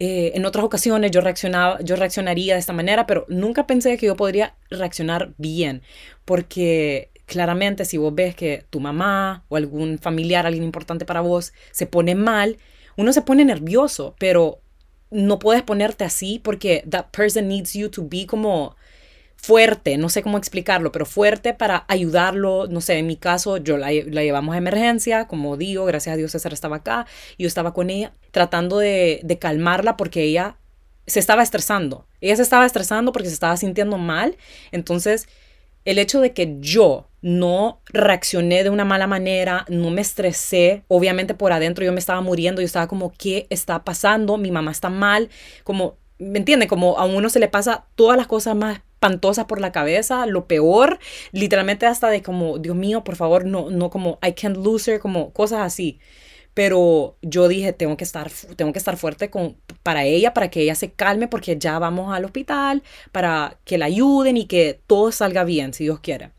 eh, 0.03 0.33
en 0.35 0.47
otras 0.47 0.65
ocasiones 0.65 1.11
yo, 1.11 1.21
reaccionaba, 1.21 1.79
yo 1.83 1.95
reaccionaría 1.95 2.55
de 2.55 2.61
esta 2.61 2.73
manera, 2.73 3.07
pero 3.07 3.27
nunca 3.29 3.67
pensé 3.67 3.99
que 3.99 4.07
yo 4.07 4.17
podría 4.17 4.57
reaccionar 4.71 5.35
bien, 5.37 5.83
porque 6.25 7.11
claramente 7.27 7.85
si 7.85 7.99
vos 7.99 8.15
ves 8.15 8.35
que 8.35 8.65
tu 8.71 8.81
mamá 8.81 9.45
o 9.49 9.57
algún 9.57 9.99
familiar, 9.99 10.47
alguien 10.47 10.65
importante 10.65 11.05
para 11.05 11.21
vos, 11.21 11.53
se 11.71 11.85
pone 11.85 12.15
mal, 12.15 12.57
uno 12.97 13.13
se 13.13 13.21
pone 13.21 13.45
nervioso, 13.45 14.17
pero 14.19 14.63
no 15.11 15.39
puedes 15.39 15.63
ponerte 15.63 16.05
así 16.05 16.41
porque 16.43 16.83
that 16.89 17.11
person 17.15 17.47
needs 17.47 17.75
you 17.75 17.91
to 17.91 18.09
be 18.09 18.25
como 18.27 18.77
fuerte, 19.41 19.97
no 19.97 20.09
sé 20.09 20.23
cómo 20.23 20.39
explicarlo, 20.39 20.93
pero 20.93 21.07
fuerte 21.07 21.55
para 21.55 21.85
ayudarlo. 21.89 22.67
No 22.69 22.81
sé, 22.81 22.99
en 22.99 23.07
mi 23.07 23.17
caso, 23.17 23.57
yo 23.57 23.77
la, 23.77 23.91
llevamos 23.93 24.55
a 24.55 24.59
emergencia, 24.59 25.27
como 25.27 25.57
digo, 25.57 25.85
gracias 25.85 26.15
a 26.15 26.17
Dios 26.17 26.33
César 26.33 26.53
estaba 26.53 26.77
acá, 26.77 27.07
yo 27.39 27.47
estaba 27.47 27.73
con 27.73 27.91
ella 27.91 28.13
tratando 28.31 28.79
de, 28.79 29.21
de 29.23 29.39
calmarla 29.39 29.97
porque 29.97 30.23
ella 30.23 30.57
se 31.07 31.21
estaba 31.21 31.43
estresando. 31.43 32.07
Ella 32.21 32.37
se 32.37 32.43
estaba 32.43 32.67
estresando 32.67 33.13
porque 33.13 33.29
se 33.29 33.35
estaba 33.35 33.57
sintiendo 33.57 33.99
mal. 33.99 34.37
Entonces, 34.73 35.29
el 35.85 35.99
hecho 35.99 36.21
de 36.21 36.33
que 36.33 36.57
yo 36.61 37.09
no 37.23 37.81
reaccioné 37.87 38.63
de 38.63 38.71
una 38.71 38.85
mala 38.85 39.07
manera, 39.07 39.65
no 39.69 39.91
me 39.91 40.01
estresé, 40.01 40.85
obviamente 40.89 41.35
por 41.35 41.53
adentro 41.53 41.85
yo 41.85 41.93
me 41.93 41.99
estaba 41.99 42.21
muriendo, 42.21 42.61
yo 42.61 42.67
estaba 42.67 42.89
como, 42.89 43.13
¿qué 43.13 43.47
está 43.51 43.85
pasando? 43.85 44.37
Mi 44.37 44.51
mamá 44.51 44.71
está 44.71 44.89
mal, 44.89 45.29
como, 45.65 45.97
¿me 46.19 46.39
entiende? 46.39 46.67
Como 46.67 46.99
a 46.99 47.05
uno 47.05 47.29
se 47.29 47.41
le 47.41 47.49
pasa 47.49 47.87
todas 47.95 48.17
las 48.17 48.27
cosas 48.27 48.55
más 48.55 48.81
espantosas 49.01 49.47
por 49.47 49.63
la 49.63 49.73
cabeza, 49.73 50.27
lo 50.27 50.47
peor, 50.47 50.99
literalmente 51.33 51.87
hasta 51.87 52.11
de 52.11 52.23
como, 52.23 52.59
Dios 52.59 52.77
mío, 52.77 53.03
por 53.03 53.17
favor, 53.17 53.47
no, 53.47 53.71
no 53.71 53.89
como, 53.89 54.19
I 54.23 54.33
can't 54.33 54.59
lose 54.59 54.93
her, 54.93 55.01
como 55.01 55.33
cosas 55.33 55.61
así. 55.61 55.99
Pero 56.53 57.17
yo 57.23 57.49
dije, 57.49 57.73
tengo 57.73 57.97
que 57.97 58.05
estar, 58.05 58.31
tengo 58.57 58.75
que 58.75 58.79
estar 58.79 58.99
fuerte 58.99 59.31
con, 59.31 59.57
para 59.83 60.05
ella, 60.05 60.35
para 60.35 60.51
que 60.51 60.61
ella 60.61 60.75
se 60.75 60.93
calme, 60.93 61.29
porque 61.29 61.57
ya 61.59 61.79
vamos 61.79 62.15
al 62.15 62.27
hospital, 62.27 62.83
para 63.11 63.59
que 63.65 63.79
la 63.79 63.87
ayuden 63.87 64.37
y 64.37 64.45
que 64.45 64.79
todo 64.87 65.13
salga 65.13 65.45
bien, 65.45 65.73
si 65.73 65.85
Dios 65.85 66.01
quiere. 66.01 66.33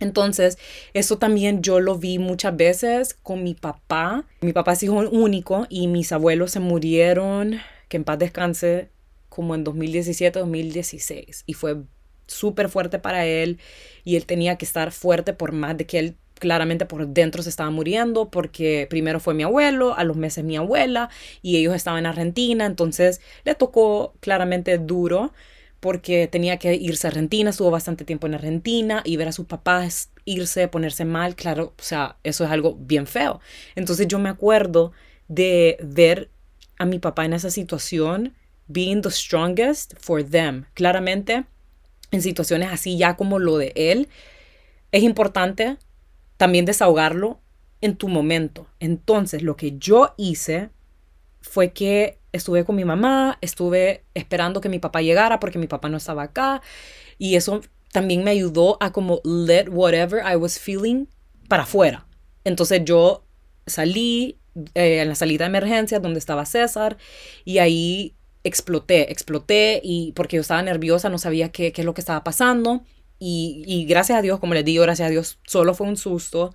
Entonces, 0.00 0.56
eso 0.94 1.18
también 1.18 1.60
yo 1.60 1.78
lo 1.78 1.98
vi 1.98 2.18
muchas 2.18 2.56
veces 2.56 3.12
con 3.22 3.42
mi 3.42 3.52
papá. 3.54 4.24
Mi 4.40 4.54
papá 4.54 4.72
es 4.72 4.82
hijo 4.82 4.94
único 4.94 5.66
y 5.68 5.88
mis 5.88 6.12
abuelos 6.12 6.52
se 6.52 6.60
murieron, 6.60 7.58
que 7.88 7.98
en 7.98 8.04
paz 8.04 8.18
descanse, 8.18 8.88
como 9.28 9.54
en 9.54 9.64
2017, 9.64 10.38
2016. 10.38 11.42
Y 11.44 11.52
fue 11.52 11.82
súper 12.28 12.68
fuerte 12.68 12.98
para 12.98 13.26
él 13.26 13.58
y 14.04 14.16
él 14.16 14.26
tenía 14.26 14.56
que 14.56 14.64
estar 14.64 14.92
fuerte 14.92 15.32
por 15.32 15.52
más 15.52 15.76
de 15.76 15.86
que 15.86 15.98
él 15.98 16.16
claramente 16.38 16.86
por 16.86 17.08
dentro 17.08 17.42
se 17.42 17.48
estaba 17.48 17.70
muriendo 17.70 18.30
porque 18.30 18.86
primero 18.88 19.18
fue 19.18 19.34
mi 19.34 19.42
abuelo, 19.42 19.96
a 19.96 20.04
los 20.04 20.16
meses 20.16 20.44
mi 20.44 20.56
abuela 20.56 21.10
y 21.42 21.56
ellos 21.56 21.74
estaban 21.74 22.00
en 22.00 22.06
Argentina, 22.06 22.64
entonces 22.64 23.20
le 23.44 23.54
tocó 23.56 24.14
claramente 24.20 24.78
duro 24.78 25.32
porque 25.80 26.26
tenía 26.26 26.58
que 26.58 26.74
irse 26.74 27.06
a 27.06 27.10
Argentina, 27.10 27.50
estuvo 27.50 27.70
bastante 27.70 28.04
tiempo 28.04 28.26
en 28.26 28.34
Argentina 28.34 29.02
y 29.04 29.16
ver 29.16 29.28
a 29.28 29.32
sus 29.32 29.46
papás 29.46 30.10
irse, 30.24 30.68
ponerse 30.68 31.04
mal, 31.04 31.36
claro, 31.36 31.74
o 31.78 31.82
sea, 31.82 32.16
eso 32.24 32.44
es 32.44 32.50
algo 32.50 32.76
bien 32.78 33.06
feo. 33.06 33.40
Entonces 33.74 34.08
yo 34.08 34.18
me 34.18 34.28
acuerdo 34.28 34.92
de 35.28 35.76
ver 35.82 36.30
a 36.78 36.84
mi 36.84 36.98
papá 36.98 37.24
en 37.24 37.32
esa 37.32 37.50
situación, 37.50 38.34
being 38.66 39.02
the 39.02 39.10
strongest 39.10 39.94
for 39.98 40.22
them. 40.22 40.64
Claramente, 40.74 41.44
en 42.10 42.22
situaciones 42.22 42.70
así 42.72 42.96
ya 42.96 43.16
como 43.16 43.38
lo 43.38 43.58
de 43.58 43.72
él, 43.74 44.08
es 44.92 45.02
importante 45.02 45.76
también 46.36 46.64
desahogarlo 46.64 47.40
en 47.80 47.96
tu 47.96 48.08
momento. 48.08 48.66
Entonces, 48.80 49.42
lo 49.42 49.56
que 49.56 49.78
yo 49.78 50.14
hice 50.16 50.70
fue 51.40 51.72
que 51.72 52.18
estuve 52.32 52.64
con 52.64 52.76
mi 52.76 52.84
mamá, 52.84 53.38
estuve 53.40 54.04
esperando 54.14 54.60
que 54.60 54.68
mi 54.68 54.78
papá 54.78 55.02
llegara 55.02 55.40
porque 55.40 55.58
mi 55.58 55.66
papá 55.66 55.88
no 55.88 55.96
estaba 55.96 56.24
acá 56.24 56.62
y 57.16 57.36
eso 57.36 57.60
también 57.92 58.24
me 58.24 58.30
ayudó 58.30 58.76
a 58.80 58.92
como 58.92 59.20
let 59.24 59.68
whatever 59.68 60.22
I 60.24 60.36
was 60.36 60.58
feeling 60.58 61.06
para 61.48 61.62
afuera. 61.62 62.06
Entonces 62.44 62.82
yo 62.84 63.24
salí 63.66 64.38
eh, 64.74 65.00
en 65.00 65.08
la 65.08 65.14
salida 65.14 65.44
de 65.44 65.50
emergencia 65.50 66.00
donde 66.00 66.18
estaba 66.18 66.44
César 66.44 66.98
y 67.44 67.58
ahí 67.58 68.14
exploté, 68.44 69.10
exploté 69.12 69.80
y 69.82 70.12
porque 70.12 70.36
yo 70.36 70.42
estaba 70.42 70.62
nerviosa, 70.62 71.08
no 71.08 71.18
sabía 71.18 71.50
qué, 71.50 71.72
qué 71.72 71.82
es 71.82 71.86
lo 71.86 71.94
que 71.94 72.00
estaba 72.00 72.24
pasando. 72.24 72.82
Y, 73.18 73.64
y, 73.66 73.84
gracias 73.86 74.18
a 74.18 74.22
Dios, 74.22 74.38
como 74.38 74.54
les 74.54 74.64
digo, 74.64 74.82
gracias 74.84 75.08
a 75.08 75.10
Dios, 75.10 75.38
solo 75.44 75.74
fue 75.74 75.88
un 75.88 75.96
susto. 75.96 76.54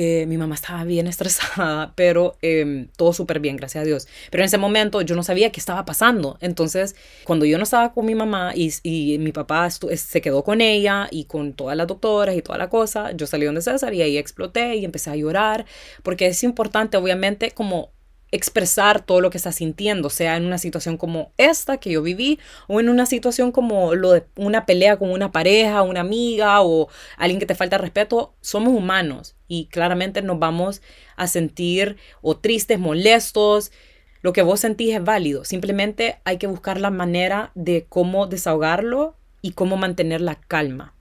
Eh, 0.00 0.26
mi 0.26 0.38
mamá 0.38 0.54
estaba 0.54 0.84
bien 0.84 1.06
estresada, 1.08 1.92
pero 1.96 2.36
eh, 2.40 2.86
todo 2.96 3.12
súper 3.12 3.40
bien, 3.40 3.56
gracias 3.56 3.82
a 3.82 3.84
Dios. 3.84 4.06
Pero 4.30 4.44
en 4.44 4.46
ese 4.46 4.56
momento 4.56 5.02
yo 5.02 5.16
no 5.16 5.24
sabía 5.24 5.50
qué 5.50 5.58
estaba 5.58 5.84
pasando. 5.84 6.38
Entonces, 6.40 6.94
cuando 7.24 7.44
yo 7.46 7.58
no 7.58 7.64
estaba 7.64 7.92
con 7.92 8.06
mi 8.06 8.14
mamá 8.14 8.52
y, 8.54 8.72
y 8.84 9.18
mi 9.18 9.32
papá 9.32 9.68
se 9.70 10.20
quedó 10.20 10.44
con 10.44 10.60
ella 10.60 11.08
y 11.10 11.24
con 11.24 11.52
todas 11.52 11.76
las 11.76 11.88
doctoras 11.88 12.36
y 12.36 12.42
toda 12.42 12.58
la 12.58 12.70
cosa, 12.70 13.10
yo 13.10 13.26
salí 13.26 13.46
donde 13.46 13.60
César 13.60 13.92
y 13.92 14.02
ahí 14.02 14.18
exploté 14.18 14.76
y 14.76 14.84
empecé 14.84 15.10
a 15.10 15.16
llorar, 15.16 15.66
porque 16.04 16.26
es 16.26 16.44
importante, 16.44 16.96
obviamente, 16.96 17.50
como 17.50 17.90
expresar 18.30 19.00
todo 19.00 19.20
lo 19.20 19.30
que 19.30 19.38
estás 19.38 19.56
sintiendo, 19.56 20.10
sea 20.10 20.36
en 20.36 20.44
una 20.44 20.58
situación 20.58 20.96
como 20.96 21.32
esta 21.36 21.78
que 21.78 21.90
yo 21.90 22.02
viví 22.02 22.38
o 22.66 22.80
en 22.80 22.88
una 22.88 23.06
situación 23.06 23.52
como 23.52 23.94
lo 23.94 24.12
de 24.12 24.24
una 24.36 24.66
pelea 24.66 24.98
con 24.98 25.10
una 25.10 25.32
pareja, 25.32 25.82
una 25.82 26.00
amiga 26.00 26.60
o 26.62 26.88
alguien 27.16 27.40
que 27.40 27.46
te 27.46 27.54
falta 27.54 27.78
respeto, 27.78 28.34
somos 28.40 28.74
humanos 28.74 29.36
y 29.46 29.66
claramente 29.66 30.22
nos 30.22 30.38
vamos 30.38 30.82
a 31.16 31.26
sentir 31.26 31.96
o 32.20 32.36
tristes, 32.36 32.78
molestos. 32.78 33.72
Lo 34.20 34.32
que 34.32 34.42
vos 34.42 34.60
sentís 34.60 34.94
es 34.94 35.02
válido, 35.02 35.44
simplemente 35.44 36.18
hay 36.24 36.38
que 36.38 36.48
buscar 36.48 36.80
la 36.80 36.90
manera 36.90 37.52
de 37.54 37.86
cómo 37.88 38.26
desahogarlo 38.26 39.16
y 39.40 39.52
cómo 39.52 39.76
mantener 39.76 40.20
la 40.20 40.34
calma 40.34 40.94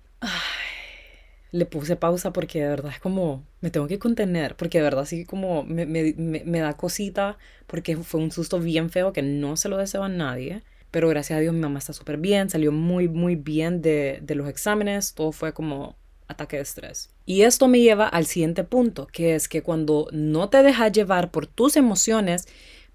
le 1.51 1.65
puse 1.65 1.95
pausa 1.95 2.33
porque 2.33 2.61
de 2.61 2.67
verdad 2.67 2.91
es 2.93 2.99
como, 2.99 3.43
me 3.61 3.69
tengo 3.69 3.87
que 3.87 3.99
contener, 3.99 4.55
porque 4.55 4.79
de 4.79 4.83
verdad 4.83 5.05
sí 5.05 5.25
como 5.25 5.63
me, 5.63 5.85
me, 5.85 6.13
me, 6.13 6.59
da 6.59 6.73
cosita, 6.75 7.37
porque 7.67 7.97
fue 7.97 8.21
un 8.21 8.31
susto 8.31 8.59
bien 8.59 8.89
feo 8.89 9.13
que 9.13 9.21
no 9.21 9.57
se 9.57 9.69
lo 9.69 9.77
deseo 9.77 10.03
a 10.03 10.09
nadie. 10.09 10.63
Pero 10.91 11.09
gracias 11.09 11.37
a 11.37 11.41
Dios 11.41 11.53
mi 11.53 11.59
mamá 11.59 11.79
está 11.79 11.93
súper 11.93 12.17
bien, 12.17 12.49
salió 12.49 12.71
muy, 12.71 13.09
muy 13.09 13.35
bien 13.35 13.81
de, 13.81 14.19
de 14.21 14.35
los 14.35 14.47
exámenes, 14.47 15.13
todo 15.13 15.31
fue 15.33 15.53
como 15.53 15.95
ataque 16.27 16.57
de 16.57 16.63
estrés. 16.63 17.09
Y 17.25 17.41
esto 17.41 17.67
me 17.67 17.79
lleva 17.79 18.07
al 18.07 18.25
siguiente 18.25 18.63
punto, 18.63 19.07
que 19.07 19.35
es 19.35 19.47
que 19.47 19.63
cuando 19.63 20.07
no 20.11 20.49
te 20.49 20.63
dejas 20.63 20.91
llevar 20.91 21.31
por 21.31 21.45
tus 21.45 21.75
emociones, 21.75 22.47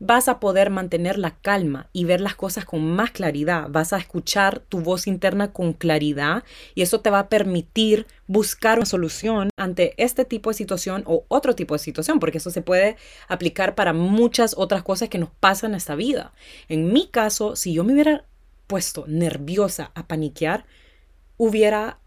vas 0.05 0.27
a 0.27 0.41
poder 0.41 0.71
mantener 0.71 1.17
la 1.17 1.37
calma 1.37 1.89
y 1.93 2.05
ver 2.05 2.21
las 2.21 2.35
cosas 2.35 2.65
con 2.65 2.85
más 2.85 3.13
claridad, 3.13 3.69
vas 3.71 3.93
a 3.93 3.99
escuchar 3.99 4.59
tu 4.59 4.81
voz 4.81 5.07
interna 5.07 5.53
con 5.53 5.75
claridad 5.75 6.43
y 6.75 6.83
eso 6.83 7.01
te 7.01 7.09
va 7.09 7.21
a 7.21 7.29
permitir 7.29 8.09
buscar 8.27 8.79
una 8.79 8.87
solución 8.87 9.51
ante 9.57 9.95
este 9.99 10.25
tipo 10.25 10.51
de 10.51 10.55
situación 10.55 11.05
o 11.07 11.25
otro 11.29 11.55
tipo 11.55 11.77
de 11.77 11.79
situación, 11.79 12.19
porque 12.19 12.39
eso 12.39 12.51
se 12.51 12.63
puede 12.63 12.97
aplicar 13.29 13.77
para 13.77 13.93
muchas 13.93 14.57
otras 14.59 14.83
cosas 14.83 15.09
que 15.09 15.19
nos 15.19 15.31
pasan 15.31 15.71
en 15.71 15.77
esta 15.77 15.95
vida. 15.95 16.33
En 16.69 16.93
mi 16.93 17.07
caso, 17.07 17.55
si 17.55 17.73
yo 17.73 17.85
me 17.85 17.93
hubiera 17.93 18.25
puesto 18.67 19.05
nerviosa 19.07 19.93
a 19.95 20.09
paniquear, 20.09 20.67
hubiera 21.37 22.01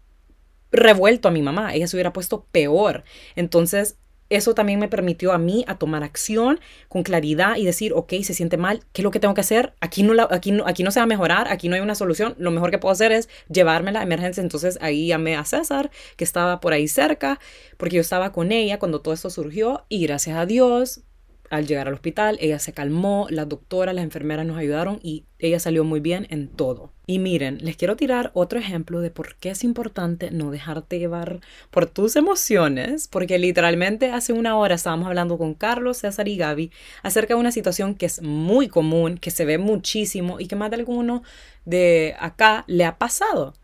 revuelto 0.70 1.28
a 1.28 1.30
mi 1.30 1.40
mamá, 1.40 1.74
ella 1.74 1.88
se 1.88 1.96
hubiera 1.96 2.12
puesto 2.12 2.44
peor. 2.52 3.04
Entonces, 3.36 3.96
eso 4.30 4.54
también 4.54 4.78
me 4.78 4.88
permitió 4.88 5.32
a 5.32 5.38
mí 5.38 5.64
a 5.68 5.78
tomar 5.78 6.02
acción 6.02 6.60
con 6.88 7.02
claridad 7.02 7.56
y 7.56 7.64
decir, 7.64 7.92
ok, 7.94 8.12
se 8.22 8.34
siente 8.34 8.56
mal, 8.56 8.80
¿qué 8.92 9.02
es 9.02 9.04
lo 9.04 9.10
que 9.10 9.20
tengo 9.20 9.34
que 9.34 9.40
hacer? 9.40 9.74
Aquí 9.80 10.02
no, 10.02 10.14
aquí, 10.30 10.52
no, 10.52 10.64
aquí 10.66 10.82
no 10.82 10.90
se 10.90 11.00
va 11.00 11.04
a 11.04 11.06
mejorar, 11.06 11.48
aquí 11.48 11.68
no 11.68 11.74
hay 11.74 11.80
una 11.80 11.94
solución, 11.94 12.34
lo 12.38 12.50
mejor 12.50 12.70
que 12.70 12.78
puedo 12.78 12.92
hacer 12.92 13.12
es 13.12 13.28
llevarme 13.48 13.96
a 13.96 14.02
emergencia. 14.02 14.42
Entonces 14.42 14.78
ahí 14.80 15.08
llamé 15.08 15.36
a 15.36 15.44
César, 15.44 15.90
que 16.16 16.24
estaba 16.24 16.60
por 16.60 16.72
ahí 16.72 16.88
cerca, 16.88 17.38
porque 17.76 17.96
yo 17.96 18.00
estaba 18.00 18.32
con 18.32 18.52
ella 18.52 18.78
cuando 18.78 19.00
todo 19.00 19.14
esto 19.14 19.30
surgió 19.30 19.84
y 19.88 20.06
gracias 20.06 20.36
a 20.36 20.46
Dios 20.46 21.02
al 21.50 21.66
llegar 21.66 21.88
al 21.88 21.94
hospital, 21.94 22.38
ella 22.40 22.58
se 22.58 22.72
calmó, 22.72 23.26
la 23.30 23.44
doctora, 23.44 23.92
las 23.92 24.04
enfermeras 24.04 24.46
nos 24.46 24.58
ayudaron 24.58 24.98
y 25.02 25.24
ella 25.38 25.60
salió 25.60 25.84
muy 25.84 26.00
bien 26.00 26.26
en 26.30 26.48
todo. 26.48 26.92
Y 27.06 27.18
miren, 27.18 27.58
les 27.62 27.76
quiero 27.76 27.96
tirar 27.96 28.30
otro 28.34 28.58
ejemplo 28.58 29.00
de 29.00 29.10
por 29.10 29.36
qué 29.36 29.50
es 29.50 29.62
importante 29.62 30.30
no 30.30 30.50
dejarte 30.50 30.98
llevar 30.98 31.40
por 31.70 31.86
tus 31.86 32.16
emociones, 32.16 33.08
porque 33.08 33.38
literalmente 33.38 34.10
hace 34.10 34.32
una 34.32 34.56
hora 34.56 34.74
estábamos 34.74 35.06
hablando 35.06 35.38
con 35.38 35.54
Carlos, 35.54 35.98
César 35.98 36.26
y 36.28 36.36
Gaby 36.36 36.72
acerca 37.02 37.34
de 37.34 37.40
una 37.40 37.52
situación 37.52 37.94
que 37.94 38.06
es 38.06 38.22
muy 38.22 38.68
común, 38.68 39.18
que 39.18 39.30
se 39.30 39.44
ve 39.44 39.58
muchísimo 39.58 40.40
y 40.40 40.46
que 40.46 40.56
más 40.56 40.70
de 40.70 40.76
alguno 40.76 41.22
de 41.64 42.16
acá 42.18 42.64
le 42.66 42.84
ha 42.84 42.98
pasado. 42.98 43.54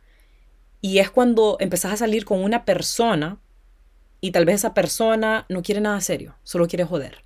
Y 0.80 0.98
es 0.98 1.10
cuando 1.10 1.56
empezás 1.60 1.92
a 1.92 1.96
salir 1.96 2.24
con 2.24 2.42
una 2.42 2.64
persona 2.64 3.38
y 4.20 4.30
tal 4.30 4.44
vez 4.44 4.56
esa 4.56 4.74
persona 4.74 5.46
no 5.48 5.62
quiere 5.62 5.80
nada 5.80 6.00
serio, 6.00 6.36
solo 6.44 6.68
quiere 6.68 6.84
joder 6.84 7.24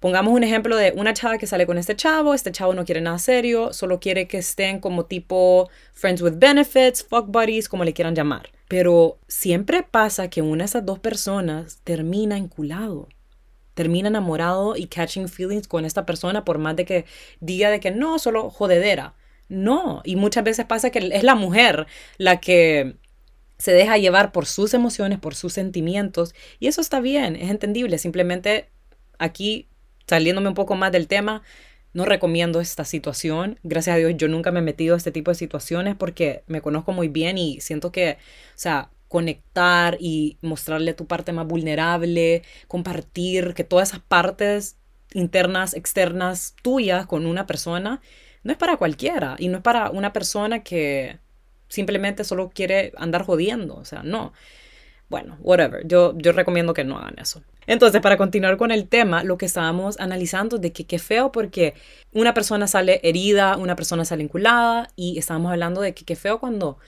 Pongamos 0.00 0.32
un 0.32 0.44
ejemplo 0.44 0.76
de 0.76 0.92
una 0.94 1.12
chava 1.12 1.38
que 1.38 1.48
sale 1.48 1.66
con 1.66 1.76
este 1.76 1.96
chavo, 1.96 2.32
este 2.32 2.52
chavo 2.52 2.72
no 2.72 2.84
quiere 2.84 3.00
nada 3.00 3.18
serio, 3.18 3.72
solo 3.72 3.98
quiere 3.98 4.28
que 4.28 4.38
estén 4.38 4.78
como 4.78 5.06
tipo 5.06 5.68
friends 5.92 6.22
with 6.22 6.34
benefits, 6.36 7.02
fuck 7.02 7.26
buddies, 7.26 7.68
como 7.68 7.82
le 7.84 7.92
quieran 7.92 8.14
llamar. 8.14 8.50
Pero 8.68 9.18
siempre 9.26 9.82
pasa 9.82 10.30
que 10.30 10.40
una 10.40 10.62
de 10.62 10.66
esas 10.66 10.86
dos 10.86 11.00
personas 11.00 11.80
termina 11.82 12.36
enculado, 12.36 13.08
termina 13.74 14.08
enamorado 14.08 14.76
y 14.76 14.86
catching 14.86 15.28
feelings 15.28 15.66
con 15.66 15.84
esta 15.84 16.06
persona 16.06 16.44
por 16.44 16.58
más 16.58 16.76
de 16.76 16.84
que 16.84 17.04
diga 17.40 17.70
de 17.70 17.80
que 17.80 17.90
no, 17.90 18.20
solo 18.20 18.50
jodedera. 18.50 19.14
No, 19.48 20.02
y 20.04 20.14
muchas 20.14 20.44
veces 20.44 20.66
pasa 20.66 20.90
que 20.90 21.10
es 21.12 21.22
la 21.24 21.34
mujer 21.34 21.86
la 22.18 22.38
que 22.38 22.96
se 23.56 23.72
deja 23.72 23.96
llevar 23.98 24.30
por 24.30 24.46
sus 24.46 24.74
emociones, 24.74 25.18
por 25.18 25.34
sus 25.34 25.54
sentimientos, 25.54 26.34
y 26.60 26.68
eso 26.68 26.80
está 26.80 27.00
bien, 27.00 27.34
es 27.34 27.50
entendible, 27.50 27.98
simplemente 27.98 28.68
aquí 29.18 29.66
saliéndome 30.08 30.48
un 30.48 30.54
poco 30.54 30.74
más 30.74 30.90
del 30.90 31.06
tema, 31.06 31.42
no 31.92 32.04
recomiendo 32.04 32.60
esta 32.60 32.84
situación. 32.84 33.58
Gracias 33.62 33.94
a 33.94 33.98
Dios 33.98 34.14
yo 34.16 34.28
nunca 34.28 34.50
me 34.50 34.60
he 34.60 34.62
metido 34.62 34.94
a 34.94 34.98
este 34.98 35.12
tipo 35.12 35.30
de 35.30 35.36
situaciones 35.36 35.96
porque 35.96 36.42
me 36.46 36.60
conozco 36.60 36.92
muy 36.92 37.08
bien 37.08 37.38
y 37.38 37.60
siento 37.60 37.92
que, 37.92 38.18
o 38.54 38.58
sea, 38.58 38.90
conectar 39.08 39.96
y 40.00 40.38
mostrarle 40.42 40.94
tu 40.94 41.06
parte 41.06 41.32
más 41.32 41.46
vulnerable, 41.46 42.42
compartir 42.68 43.54
que 43.54 43.64
todas 43.64 43.90
esas 43.90 44.00
partes 44.00 44.76
internas, 45.14 45.74
externas 45.74 46.54
tuyas 46.62 47.06
con 47.06 47.26
una 47.26 47.46
persona, 47.46 48.00
no 48.42 48.52
es 48.52 48.58
para 48.58 48.76
cualquiera 48.76 49.36
y 49.38 49.48
no 49.48 49.58
es 49.58 49.62
para 49.62 49.90
una 49.90 50.12
persona 50.12 50.62
que 50.62 51.18
simplemente 51.68 52.24
solo 52.24 52.50
quiere 52.50 52.92
andar 52.96 53.24
jodiendo, 53.24 53.76
o 53.76 53.84
sea, 53.84 54.02
no. 54.02 54.32
Bueno, 55.08 55.38
whatever, 55.40 55.86
yo, 55.86 56.16
yo 56.18 56.32
recomiendo 56.32 56.74
que 56.74 56.84
no 56.84 56.98
hagan 56.98 57.14
eso. 57.18 57.42
Entonces, 57.66 58.00
para 58.00 58.16
continuar 58.16 58.56
con 58.56 58.70
el 58.70 58.88
tema, 58.88 59.24
lo 59.24 59.38
que 59.38 59.46
estábamos 59.46 59.98
analizando 60.00 60.58
de 60.58 60.72
que 60.72 60.86
qué 60.86 60.98
feo 60.98 61.32
porque 61.32 61.74
una 62.12 62.34
persona 62.34 62.66
sale 62.66 63.00
herida, 63.02 63.56
una 63.56 63.76
persona 63.76 64.04
sale 64.04 64.22
enculada 64.22 64.88
y 64.96 65.18
estábamos 65.18 65.52
hablando 65.52 65.80
de 65.80 65.94
que 65.94 66.04
qué 66.04 66.16
feo 66.16 66.40
cuando 66.40 66.78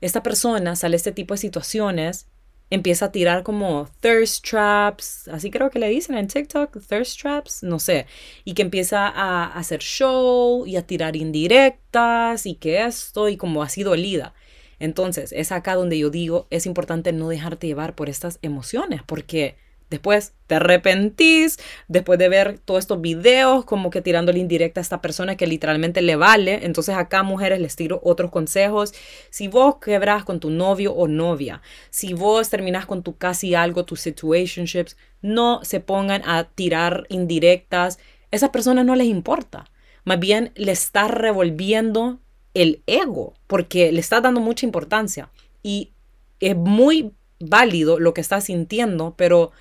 esta 0.00 0.22
persona 0.22 0.76
sale 0.76 0.96
este 0.96 1.12
tipo 1.12 1.34
de 1.34 1.38
situaciones, 1.38 2.28
empieza 2.70 3.06
a 3.06 3.12
tirar 3.12 3.42
como 3.42 3.88
thirst 4.00 4.44
traps, 4.48 5.28
así 5.28 5.50
creo 5.50 5.70
que 5.70 5.78
le 5.78 5.88
dicen 5.88 6.16
en 6.16 6.26
TikTok, 6.26 6.78
thirst 6.86 7.20
traps, 7.20 7.62
no 7.62 7.78
sé, 7.78 8.06
y 8.44 8.54
que 8.54 8.62
empieza 8.62 9.08
a 9.08 9.46
hacer 9.46 9.80
show 9.80 10.66
y 10.66 10.76
a 10.76 10.86
tirar 10.86 11.16
indirectas 11.16 12.46
y 12.46 12.54
que 12.54 12.82
esto 12.84 13.28
y 13.28 13.36
como 13.36 13.62
así 13.62 13.82
dolida. 13.82 14.34
Entonces, 14.78 15.32
es 15.32 15.52
acá 15.52 15.74
donde 15.74 15.98
yo 15.98 16.10
digo, 16.10 16.46
es 16.50 16.66
importante 16.66 17.12
no 17.12 17.28
dejarte 17.28 17.66
llevar 17.66 17.94
por 17.94 18.08
estas 18.08 18.38
emociones, 18.42 19.02
porque 19.06 19.56
Después 19.90 20.34
te 20.48 20.56
arrepentís, 20.56 21.58
después 21.86 22.18
de 22.18 22.28
ver 22.28 22.58
todos 22.58 22.80
estos 22.80 23.00
videos 23.00 23.64
como 23.64 23.90
que 23.90 24.02
tirándole 24.02 24.40
indirecta 24.40 24.80
a 24.80 24.82
esta 24.82 25.00
persona 25.00 25.36
que 25.36 25.46
literalmente 25.46 26.02
le 26.02 26.16
vale. 26.16 26.60
Entonces 26.64 26.96
acá 26.96 27.22
mujeres 27.22 27.60
les 27.60 27.76
tiro 27.76 28.00
otros 28.02 28.32
consejos. 28.32 28.92
Si 29.30 29.46
vos 29.46 29.76
quebras 29.76 30.24
con 30.24 30.40
tu 30.40 30.50
novio 30.50 30.92
o 30.92 31.06
novia, 31.06 31.62
si 31.90 32.14
vos 32.14 32.50
terminás 32.50 32.84
con 32.86 33.04
tu 33.04 33.16
casi 33.16 33.54
algo, 33.54 33.84
tus 33.84 34.00
situationships, 34.00 34.96
no 35.22 35.60
se 35.62 35.78
pongan 35.78 36.22
a 36.28 36.44
tirar 36.44 37.06
indirectas. 37.08 38.00
Esas 38.32 38.50
personas 38.50 38.84
no 38.84 38.96
les 38.96 39.06
importa. 39.06 39.70
Más 40.04 40.18
bien 40.18 40.50
le 40.56 40.72
estás 40.72 41.12
revolviendo 41.12 42.18
el 42.56 42.82
ego 42.86 43.34
porque 43.46 43.92
le 43.92 44.00
estás 44.00 44.22
dando 44.22 44.40
mucha 44.40 44.66
importancia. 44.66 45.30
Y 45.62 45.92
es 46.40 46.56
muy 46.56 47.12
válido 47.38 47.98
lo 47.98 48.14
que 48.14 48.22
estás 48.22 48.44
sintiendo, 48.44 49.14
pero 49.16 49.52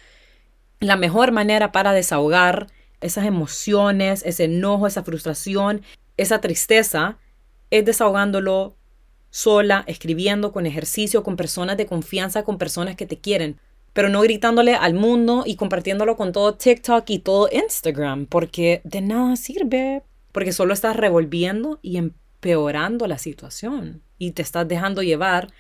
la 0.80 0.96
mejor 0.96 1.32
manera 1.32 1.72
para 1.72 1.92
desahogar 1.92 2.68
esas 3.02 3.26
emociones, 3.26 4.24
ese 4.26 4.46
enojo, 4.46 4.88
esa 4.88 5.04
frustración, 5.04 5.82
esa 6.18 6.40
tristeza, 6.40 7.18
es 7.70 7.84
desahogándolo 7.84 8.78
sola, 9.30 9.84
escribiendo, 9.88 10.54
con 10.54 10.66
ejercicio, 10.66 11.22
con 11.24 11.36
personas 11.36 11.76
de 11.76 11.86
confianza, 11.86 12.44
con 12.44 12.58
personas 12.58 12.96
que 12.96 13.06
te 13.06 13.20
quieren, 13.20 13.60
pero 13.92 14.08
no 14.08 14.22
gritándole 14.22 14.76
al 14.76 14.94
mundo 14.94 15.44
y 15.46 15.58
compartiéndolo 15.58 16.16
con 16.16 16.32
todo 16.32 16.56
TikTok 16.56 17.10
y 17.10 17.20
todo 17.20 17.50
Instagram, 17.52 18.28
porque 18.28 18.82
de 18.86 19.02
nada 19.02 19.36
sirve, 19.36 20.04
porque 20.32 20.54
solo 20.54 20.74
estás 20.74 20.96
revolviendo 20.96 21.80
y 21.82 21.98
empeorando 22.46 23.08
la 23.08 23.18
situación 23.18 24.04
y 24.20 24.32
te 24.32 24.44
estás 24.44 24.68
dejando 24.68 25.02
llevar 25.02 25.52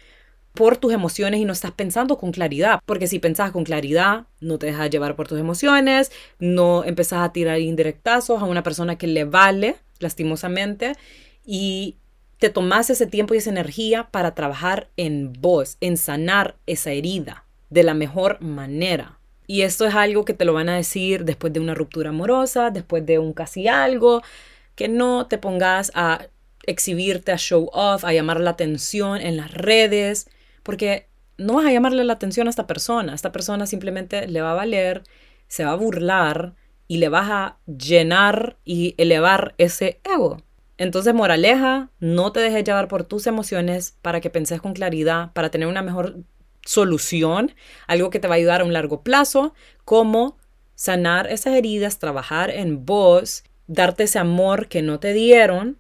por 0.53 0.77
tus 0.77 0.93
emociones 0.93 1.39
y 1.39 1.45
no 1.45 1.51
estás 1.51 1.71
pensando 1.71 2.19
con 2.19 2.31
claridad. 2.31 2.79
Porque 2.85 3.07
si 3.07 3.17
pensás 3.17 3.51
con 3.51 3.63
claridad, 3.63 4.27
no 4.39 4.59
te 4.59 4.67
dejas 4.67 4.91
llevar 4.91 5.15
por 5.15 5.27
tus 5.27 5.39
emociones, 5.39 6.11
no 6.37 6.83
empezás 6.83 7.25
a 7.25 7.33
tirar 7.33 7.59
indirectazos 7.59 8.39
a 8.39 8.45
una 8.45 8.61
persona 8.61 8.97
que 8.97 9.07
le 9.07 9.25
vale, 9.25 9.77
lastimosamente, 9.99 10.93
y 11.43 11.95
te 12.37 12.51
tomas 12.51 12.91
ese 12.91 13.07
tiempo 13.07 13.33
y 13.33 13.37
esa 13.37 13.49
energía 13.49 14.09
para 14.11 14.35
trabajar 14.35 14.89
en 14.95 15.33
vos, 15.33 15.77
en 15.81 15.97
sanar 15.97 16.55
esa 16.67 16.91
herida 16.91 17.45
de 17.71 17.81
la 17.81 17.95
mejor 17.95 18.39
manera. 18.41 19.17
Y 19.47 19.63
esto 19.63 19.87
es 19.87 19.95
algo 19.95 20.23
que 20.23 20.35
te 20.35 20.45
lo 20.45 20.53
van 20.53 20.69
a 20.69 20.75
decir 20.75 21.25
después 21.25 21.51
de 21.51 21.59
una 21.59 21.73
ruptura 21.73 22.11
amorosa, 22.11 22.69
después 22.69 23.05
de 23.07 23.17
un 23.17 23.33
casi 23.33 23.67
algo, 23.67 24.21
que 24.75 24.87
no 24.87 25.25
te 25.27 25.37
pongas 25.37 25.91
a 25.95 26.27
exhibirte, 26.67 27.31
a 27.31 27.37
show 27.37 27.69
off, 27.73 28.03
a 28.03 28.13
llamar 28.13 28.39
la 28.39 28.51
atención 28.51 29.21
en 29.21 29.37
las 29.37 29.53
redes, 29.53 30.27
porque 30.63 31.07
no 31.37 31.55
vas 31.55 31.65
a 31.65 31.71
llamarle 31.71 32.03
la 32.03 32.13
atención 32.13 32.47
a 32.47 32.49
esta 32.49 32.67
persona. 32.67 33.13
Esta 33.13 33.31
persona 33.31 33.67
simplemente 33.67 34.27
le 34.27 34.41
va 34.41 34.51
a 34.51 34.55
valer, 34.55 35.03
se 35.47 35.65
va 35.65 35.71
a 35.71 35.75
burlar 35.75 36.53
y 36.87 36.97
le 36.97 37.09
vas 37.09 37.29
a 37.29 37.57
llenar 37.65 38.57
y 38.63 38.95
elevar 38.97 39.55
ese 39.57 39.99
ego. 40.03 40.41
Entonces, 40.77 41.13
moraleja, 41.13 41.89
no 41.99 42.31
te 42.31 42.41
dejes 42.41 42.63
llevar 42.63 42.87
por 42.87 43.03
tus 43.03 43.27
emociones 43.27 43.97
para 44.01 44.19
que 44.19 44.29
penses 44.29 44.61
con 44.61 44.73
claridad, 44.73 45.31
para 45.33 45.49
tener 45.49 45.67
una 45.67 45.81
mejor 45.81 46.17
solución, 46.65 47.53
algo 47.87 48.09
que 48.09 48.19
te 48.19 48.27
va 48.27 48.35
a 48.35 48.37
ayudar 48.37 48.61
a 48.61 48.65
un 48.65 48.73
largo 48.73 49.01
plazo, 49.01 49.53
como 49.85 50.37
sanar 50.73 51.31
esas 51.31 51.53
heridas, 51.53 51.99
trabajar 51.99 52.49
en 52.49 52.85
vos, 52.85 53.43
darte 53.67 54.03
ese 54.03 54.19
amor 54.19 54.67
que 54.67 54.81
no 54.81 54.99
te 54.99 55.13
dieron 55.13 55.77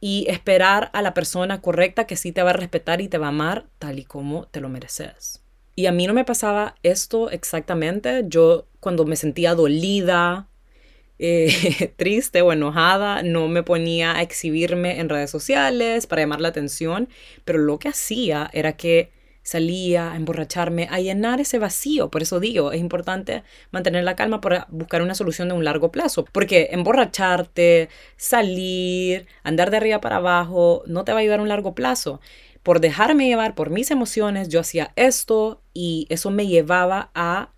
y 0.00 0.26
esperar 0.28 0.90
a 0.92 1.02
la 1.02 1.14
persona 1.14 1.60
correcta 1.60 2.06
que 2.06 2.16
sí 2.16 2.32
te 2.32 2.42
va 2.42 2.50
a 2.50 2.54
respetar 2.54 3.00
y 3.00 3.08
te 3.08 3.18
va 3.18 3.26
a 3.26 3.30
amar 3.30 3.66
tal 3.78 3.98
y 3.98 4.04
como 4.04 4.46
te 4.46 4.60
lo 4.60 4.68
mereces. 4.68 5.42
Y 5.74 5.86
a 5.86 5.92
mí 5.92 6.06
no 6.06 6.14
me 6.14 6.24
pasaba 6.24 6.74
esto 6.82 7.30
exactamente. 7.30 8.24
Yo 8.26 8.66
cuando 8.80 9.04
me 9.04 9.16
sentía 9.16 9.54
dolida, 9.54 10.48
eh, 11.18 11.92
triste 11.96 12.42
o 12.42 12.52
enojada, 12.52 13.22
no 13.22 13.48
me 13.48 13.62
ponía 13.62 14.16
a 14.16 14.22
exhibirme 14.22 15.00
en 15.00 15.08
redes 15.08 15.30
sociales 15.30 16.06
para 16.06 16.22
llamar 16.22 16.40
la 16.40 16.48
atención, 16.48 17.08
pero 17.44 17.58
lo 17.58 17.78
que 17.78 17.88
hacía 17.88 18.50
era 18.52 18.74
que 18.74 19.10
salía 19.48 20.12
a 20.12 20.16
emborracharme, 20.16 20.88
a 20.90 21.00
llenar 21.00 21.40
ese 21.40 21.58
vacío. 21.58 22.10
Por 22.10 22.20
eso 22.20 22.38
digo, 22.38 22.70
es 22.70 22.80
importante 22.80 23.44
mantener 23.70 24.04
la 24.04 24.14
calma 24.14 24.42
para 24.42 24.66
buscar 24.68 25.00
una 25.00 25.14
solución 25.14 25.48
de 25.48 25.54
un 25.54 25.64
largo 25.64 25.90
plazo. 25.90 26.26
Porque 26.32 26.68
emborracharte, 26.72 27.88
salir, 28.18 29.26
andar 29.42 29.70
de 29.70 29.78
arriba 29.78 30.02
para 30.02 30.16
abajo, 30.16 30.82
no 30.86 31.04
te 31.04 31.12
va 31.12 31.18
a 31.18 31.22
ayudar 31.22 31.38
a 31.38 31.42
un 31.42 31.48
largo 31.48 31.74
plazo. 31.74 32.20
Por 32.62 32.80
dejarme 32.80 33.26
llevar 33.26 33.54
por 33.54 33.70
mis 33.70 33.90
emociones, 33.90 34.50
yo 34.50 34.60
hacía 34.60 34.92
esto 34.96 35.62
y 35.72 36.06
eso 36.10 36.30
me 36.30 36.46
llevaba 36.46 37.10
a 37.14 37.52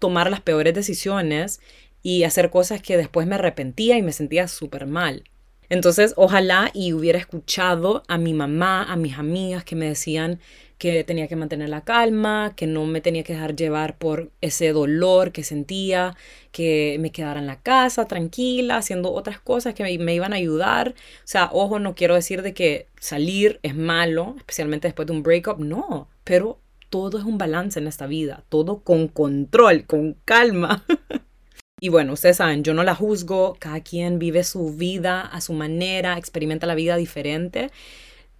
tomar 0.00 0.28
las 0.28 0.40
peores 0.40 0.74
decisiones 0.74 1.60
y 2.02 2.24
hacer 2.24 2.50
cosas 2.50 2.82
que 2.82 2.96
después 2.96 3.28
me 3.28 3.36
arrepentía 3.36 3.96
y 3.96 4.02
me 4.02 4.10
sentía 4.10 4.48
súper 4.48 4.86
mal. 4.86 5.22
Entonces, 5.68 6.14
ojalá 6.16 6.72
y 6.74 6.94
hubiera 6.94 7.20
escuchado 7.20 8.02
a 8.08 8.18
mi 8.18 8.34
mamá, 8.34 8.82
a 8.82 8.96
mis 8.96 9.16
amigas 9.18 9.62
que 9.62 9.76
me 9.76 9.86
decían 9.86 10.40
que 10.80 11.04
tenía 11.04 11.28
que 11.28 11.36
mantener 11.36 11.68
la 11.68 11.82
calma, 11.82 12.54
que 12.56 12.66
no 12.66 12.86
me 12.86 13.02
tenía 13.02 13.22
que 13.22 13.34
dejar 13.34 13.54
llevar 13.54 13.98
por 13.98 14.30
ese 14.40 14.72
dolor 14.72 15.30
que 15.30 15.44
sentía, 15.44 16.16
que 16.52 16.96
me 17.00 17.12
quedara 17.12 17.38
en 17.38 17.46
la 17.46 17.60
casa 17.60 18.06
tranquila, 18.06 18.78
haciendo 18.78 19.12
otras 19.12 19.38
cosas 19.40 19.74
que 19.74 19.98
me, 19.98 20.14
iban 20.14 20.32
a 20.32 20.36
ayudar. 20.36 20.94
O 21.18 21.26
sea, 21.26 21.50
ojo, 21.52 21.78
no 21.80 21.94
quiero 21.94 22.14
decir 22.14 22.40
de 22.40 22.54
que 22.54 22.86
salir 22.98 23.60
es 23.62 23.76
malo, 23.76 24.36
especialmente 24.38 24.88
después 24.88 25.04
de 25.04 25.12
un 25.12 25.22
breakup, 25.22 25.58
no, 25.58 26.08
pero 26.24 26.58
todo 26.88 27.18
es 27.18 27.24
un 27.24 27.36
balance 27.36 27.78
en 27.78 27.86
esta 27.86 28.06
vida, 28.06 28.42
todo 28.48 28.78
con 28.78 29.08
control, 29.08 29.84
con 29.84 30.16
calma. 30.24 30.86
y 31.78 31.90
bueno, 31.90 32.14
ustedes 32.14 32.38
saben, 32.38 32.64
yo 32.64 32.72
no 32.72 32.84
la 32.84 32.94
juzgo, 32.94 33.54
cada 33.58 33.82
quien 33.82 34.18
vive 34.18 34.44
su 34.44 34.72
vida 34.72 35.20
a 35.20 35.42
su 35.42 35.52
manera, 35.52 36.16
experimenta 36.16 36.66
la 36.66 36.74
vida 36.74 36.96
diferente. 36.96 37.70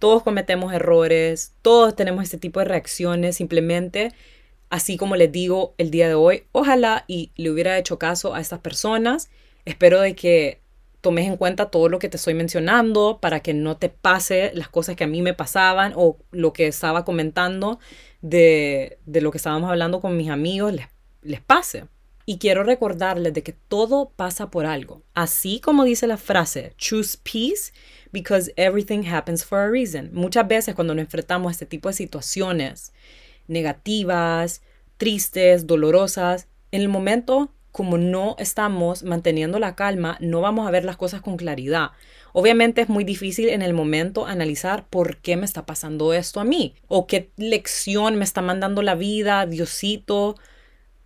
Todos 0.01 0.23
cometemos 0.23 0.73
errores, 0.73 1.53
todos 1.61 1.95
tenemos 1.95 2.23
este 2.23 2.39
tipo 2.39 2.59
de 2.59 2.65
reacciones, 2.65 3.35
simplemente, 3.35 4.11
así 4.71 4.97
como 4.97 5.15
les 5.15 5.31
digo 5.31 5.75
el 5.77 5.91
día 5.91 6.07
de 6.07 6.15
hoy, 6.15 6.45
ojalá 6.53 7.05
y 7.07 7.31
le 7.35 7.51
hubiera 7.51 7.77
hecho 7.77 7.99
caso 7.99 8.33
a 8.33 8.41
estas 8.41 8.57
personas. 8.61 9.29
Espero 9.63 10.01
de 10.01 10.15
que 10.15 10.59
tomes 11.01 11.27
en 11.27 11.37
cuenta 11.37 11.69
todo 11.69 11.87
lo 11.87 11.99
que 11.99 12.09
te 12.09 12.17
estoy 12.17 12.33
mencionando 12.33 13.19
para 13.21 13.41
que 13.41 13.53
no 13.53 13.77
te 13.77 13.89
pase 13.89 14.49
las 14.55 14.69
cosas 14.69 14.95
que 14.95 15.03
a 15.03 15.07
mí 15.07 15.21
me 15.21 15.35
pasaban 15.35 15.93
o 15.95 16.17
lo 16.31 16.51
que 16.51 16.65
estaba 16.65 17.05
comentando 17.05 17.77
de, 18.23 18.97
de 19.05 19.21
lo 19.21 19.29
que 19.29 19.37
estábamos 19.37 19.69
hablando 19.69 20.01
con 20.01 20.17
mis 20.17 20.31
amigos 20.31 20.73
les, 20.73 20.87
les 21.21 21.41
pase. 21.41 21.85
Y 22.25 22.37
quiero 22.37 22.63
recordarles 22.63 23.33
de 23.33 23.43
que 23.43 23.53
todo 23.53 24.11
pasa 24.15 24.51
por 24.51 24.65
algo. 24.65 25.03
Así 25.13 25.59
como 25.59 25.83
dice 25.83 26.07
la 26.07 26.17
frase, 26.17 26.73
choose 26.77 27.17
peace 27.23 27.73
because 28.11 28.53
everything 28.55 29.03
happens 29.05 29.43
for 29.43 29.59
a 29.59 29.69
reason. 29.69 30.09
Muchas 30.13 30.47
veces 30.47 30.75
cuando 30.75 30.93
nos 30.93 31.03
enfrentamos 31.03 31.49
a 31.49 31.51
este 31.51 31.65
tipo 31.65 31.89
de 31.89 31.93
situaciones 31.93 32.93
negativas, 33.47 34.61
tristes, 34.97 35.67
dolorosas, 35.67 36.47
en 36.71 36.81
el 36.81 36.89
momento 36.89 37.51
como 37.71 37.97
no 37.97 38.35
estamos 38.37 39.03
manteniendo 39.03 39.57
la 39.57 39.75
calma, 39.75 40.17
no 40.19 40.41
vamos 40.41 40.67
a 40.67 40.71
ver 40.71 40.83
las 40.83 40.97
cosas 40.97 41.21
con 41.21 41.37
claridad. 41.37 41.91
Obviamente 42.33 42.81
es 42.81 42.89
muy 42.89 43.03
difícil 43.03 43.49
en 43.49 43.61
el 43.61 43.73
momento 43.73 44.25
analizar 44.25 44.87
por 44.89 45.17
qué 45.17 45.37
me 45.37 45.45
está 45.45 45.65
pasando 45.65 46.13
esto 46.13 46.39
a 46.39 46.43
mí 46.43 46.75
o 46.87 47.07
qué 47.07 47.31
lección 47.37 48.15
me 48.15 48.23
está 48.23 48.41
mandando 48.41 48.81
la 48.81 48.95
vida, 48.95 49.45
Diosito, 49.45 50.35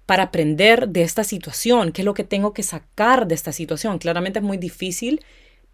para 0.06 0.24
aprender 0.24 0.90
de 0.90 1.02
esta 1.02 1.24
situación, 1.24 1.92
qué 1.92 2.02
es 2.02 2.06
lo 2.06 2.14
que 2.14 2.24
tengo 2.24 2.54
que 2.54 2.64
sacar 2.64 3.28
de 3.28 3.36
esta 3.36 3.52
situación. 3.52 3.98
Claramente 3.98 4.40
es 4.40 4.46
muy 4.46 4.58
difícil 4.58 5.24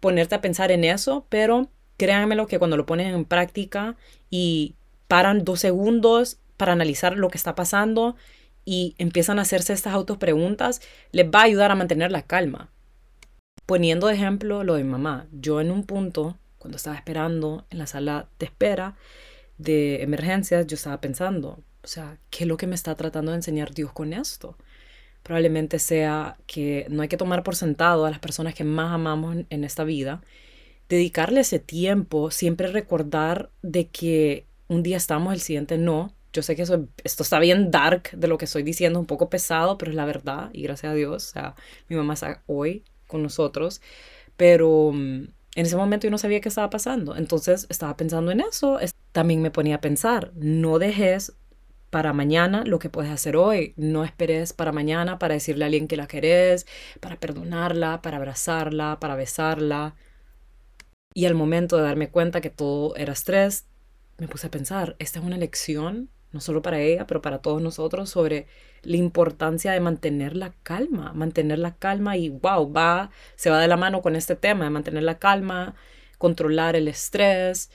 ponerte 0.00 0.34
a 0.34 0.40
pensar 0.40 0.72
en 0.72 0.84
eso, 0.84 1.26
pero 1.28 1.68
créanmelo 1.96 2.46
que 2.46 2.58
cuando 2.58 2.76
lo 2.76 2.86
ponen 2.86 3.14
en 3.14 3.24
práctica 3.24 3.96
y 4.30 4.74
paran 5.06 5.44
dos 5.44 5.60
segundos 5.60 6.38
para 6.56 6.72
analizar 6.72 7.16
lo 7.16 7.28
que 7.28 7.38
está 7.38 7.54
pasando 7.54 8.16
y 8.64 8.94
empiezan 8.98 9.38
a 9.38 9.42
hacerse 9.42 9.72
estas 9.72 9.92
autopreguntas, 9.92 10.80
les 11.10 11.26
va 11.26 11.40
a 11.40 11.44
ayudar 11.44 11.70
a 11.70 11.74
mantener 11.74 12.10
la 12.10 12.22
calma. 12.22 12.70
Poniendo 13.66 14.08
ejemplo 14.10 14.64
lo 14.64 14.74
de 14.74 14.84
mamá, 14.84 15.26
yo 15.32 15.60
en 15.60 15.70
un 15.70 15.84
punto, 15.84 16.38
cuando 16.58 16.76
estaba 16.76 16.96
esperando 16.96 17.66
en 17.70 17.78
la 17.78 17.86
sala 17.86 18.28
de 18.38 18.46
espera 18.46 18.96
de 19.58 20.02
emergencias, 20.02 20.66
yo 20.66 20.74
estaba 20.74 21.00
pensando, 21.00 21.60
o 21.82 21.86
sea, 21.86 22.18
¿qué 22.30 22.44
es 22.44 22.48
lo 22.48 22.56
que 22.56 22.66
me 22.66 22.74
está 22.74 22.94
tratando 22.94 23.32
de 23.32 23.36
enseñar 23.36 23.74
Dios 23.74 23.92
con 23.92 24.12
esto? 24.12 24.56
probablemente 25.22 25.78
sea 25.78 26.36
que 26.46 26.86
no 26.90 27.02
hay 27.02 27.08
que 27.08 27.16
tomar 27.16 27.42
por 27.42 27.56
sentado 27.56 28.06
a 28.06 28.10
las 28.10 28.18
personas 28.18 28.54
que 28.54 28.64
más 28.64 28.92
amamos 28.92 29.36
en 29.48 29.64
esta 29.64 29.84
vida, 29.84 30.22
dedicarle 30.88 31.40
ese 31.40 31.58
tiempo, 31.58 32.30
siempre 32.30 32.68
recordar 32.68 33.50
de 33.62 33.88
que 33.88 34.46
un 34.68 34.82
día 34.82 34.96
estamos, 34.96 35.32
el 35.32 35.40
siguiente 35.40 35.78
no. 35.78 36.14
Yo 36.32 36.42
sé 36.42 36.56
que 36.56 36.62
eso, 36.62 36.88
esto 37.04 37.22
está 37.22 37.38
bien 37.38 37.70
dark 37.70 38.10
de 38.12 38.26
lo 38.26 38.38
que 38.38 38.46
estoy 38.46 38.62
diciendo, 38.62 38.98
un 38.98 39.06
poco 39.06 39.28
pesado, 39.30 39.78
pero 39.78 39.90
es 39.90 39.96
la 39.96 40.06
verdad 40.06 40.50
y 40.52 40.62
gracias 40.62 40.92
a 40.92 40.94
Dios, 40.94 41.28
o 41.28 41.32
sea, 41.32 41.54
mi 41.88 41.96
mamá 41.96 42.14
está 42.14 42.42
hoy 42.46 42.84
con 43.06 43.22
nosotros, 43.22 43.82
pero 44.36 44.92
mm, 44.92 45.24
en 45.54 45.66
ese 45.66 45.76
momento 45.76 46.06
yo 46.06 46.10
no 46.10 46.18
sabía 46.18 46.40
qué 46.40 46.48
estaba 46.48 46.70
pasando, 46.70 47.16
entonces 47.16 47.66
estaba 47.68 47.96
pensando 47.98 48.30
en 48.30 48.40
eso, 48.40 48.78
también 49.12 49.42
me 49.42 49.50
ponía 49.50 49.76
a 49.76 49.80
pensar, 49.82 50.32
no 50.34 50.78
dejes 50.78 51.34
para 51.92 52.14
mañana 52.14 52.64
lo 52.64 52.78
que 52.78 52.88
puedes 52.88 53.12
hacer 53.12 53.36
hoy. 53.36 53.74
No 53.76 54.02
esperes 54.02 54.54
para 54.54 54.72
mañana 54.72 55.18
para 55.18 55.34
decirle 55.34 55.64
a 55.64 55.66
alguien 55.66 55.88
que 55.88 55.98
la 55.98 56.06
querés, 56.06 56.66
para 57.00 57.16
perdonarla, 57.16 58.00
para 58.00 58.16
abrazarla, 58.16 58.98
para 58.98 59.14
besarla. 59.14 59.94
Y 61.12 61.26
al 61.26 61.34
momento 61.34 61.76
de 61.76 61.82
darme 61.82 62.08
cuenta 62.08 62.40
que 62.40 62.48
todo 62.48 62.96
era 62.96 63.12
estrés, 63.12 63.66
me 64.16 64.26
puse 64.26 64.46
a 64.46 64.50
pensar, 64.50 64.96
esta 65.00 65.18
es 65.18 65.24
una 65.26 65.36
lección, 65.36 66.08
no 66.30 66.40
solo 66.40 66.62
para 66.62 66.80
ella, 66.80 67.06
pero 67.06 67.20
para 67.20 67.42
todos 67.42 67.60
nosotros, 67.60 68.08
sobre 68.08 68.46
la 68.80 68.96
importancia 68.96 69.72
de 69.72 69.80
mantener 69.80 70.34
la 70.34 70.54
calma, 70.62 71.12
mantener 71.12 71.58
la 71.58 71.76
calma 71.76 72.16
y 72.16 72.30
wow, 72.30 72.72
va, 72.72 73.10
se 73.36 73.50
va 73.50 73.60
de 73.60 73.68
la 73.68 73.76
mano 73.76 74.00
con 74.00 74.16
este 74.16 74.34
tema 74.34 74.64
de 74.64 74.70
mantener 74.70 75.02
la 75.02 75.18
calma, 75.18 75.74
controlar 76.16 76.74
el 76.74 76.88
estrés, 76.88 77.70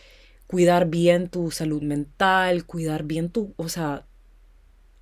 cuidar 0.47 0.89
bien 0.89 1.29
tu 1.29 1.51
salud 1.51 1.81
mental, 1.81 2.65
cuidar 2.65 3.03
bien 3.03 3.29
tu, 3.29 3.53
o 3.57 3.69
sea, 3.69 4.05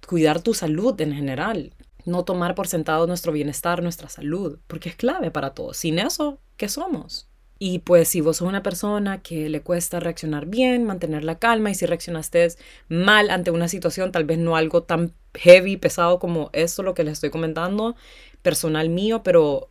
cuidar 0.07 0.41
tu 0.41 0.53
salud 0.53 0.99
en 0.99 1.13
general. 1.13 1.73
No 2.05 2.23
tomar 2.23 2.53
por 2.53 2.67
sentado 2.67 3.07
nuestro 3.07 3.31
bienestar, 3.31 3.81
nuestra 3.81 4.09
salud, 4.09 4.59
porque 4.67 4.89
es 4.89 4.95
clave 4.95 5.31
para 5.31 5.51
todos. 5.55 5.77
Sin 5.77 5.97
eso, 5.97 6.39
¿qué 6.57 6.69
somos? 6.69 7.27
Y 7.57 7.79
pues 7.79 8.09
si 8.09 8.21
vos 8.21 8.37
sos 8.37 8.47
una 8.47 8.63
persona 8.63 9.21
que 9.21 9.49
le 9.49 9.61
cuesta 9.61 9.99
reaccionar 9.99 10.45
bien, 10.45 10.83
mantener 10.83 11.23
la 11.23 11.39
calma, 11.39 11.71
y 11.71 11.75
si 11.75 11.85
reaccionaste 11.85 12.49
mal 12.89 13.29
ante 13.29 13.49
una 13.49 13.67
situación, 13.67 14.11
tal 14.11 14.25
vez 14.25 14.37
no 14.37 14.55
algo 14.55 14.83
tan 14.83 15.13
heavy, 15.33 15.77
pesado 15.77 16.19
como 16.19 16.49
esto, 16.53 16.83
lo 16.83 16.93
que 16.93 17.03
les 17.03 17.13
estoy 17.13 17.29
comentando, 17.29 17.95
personal 18.41 18.89
mío, 18.89 19.23
pero 19.23 19.69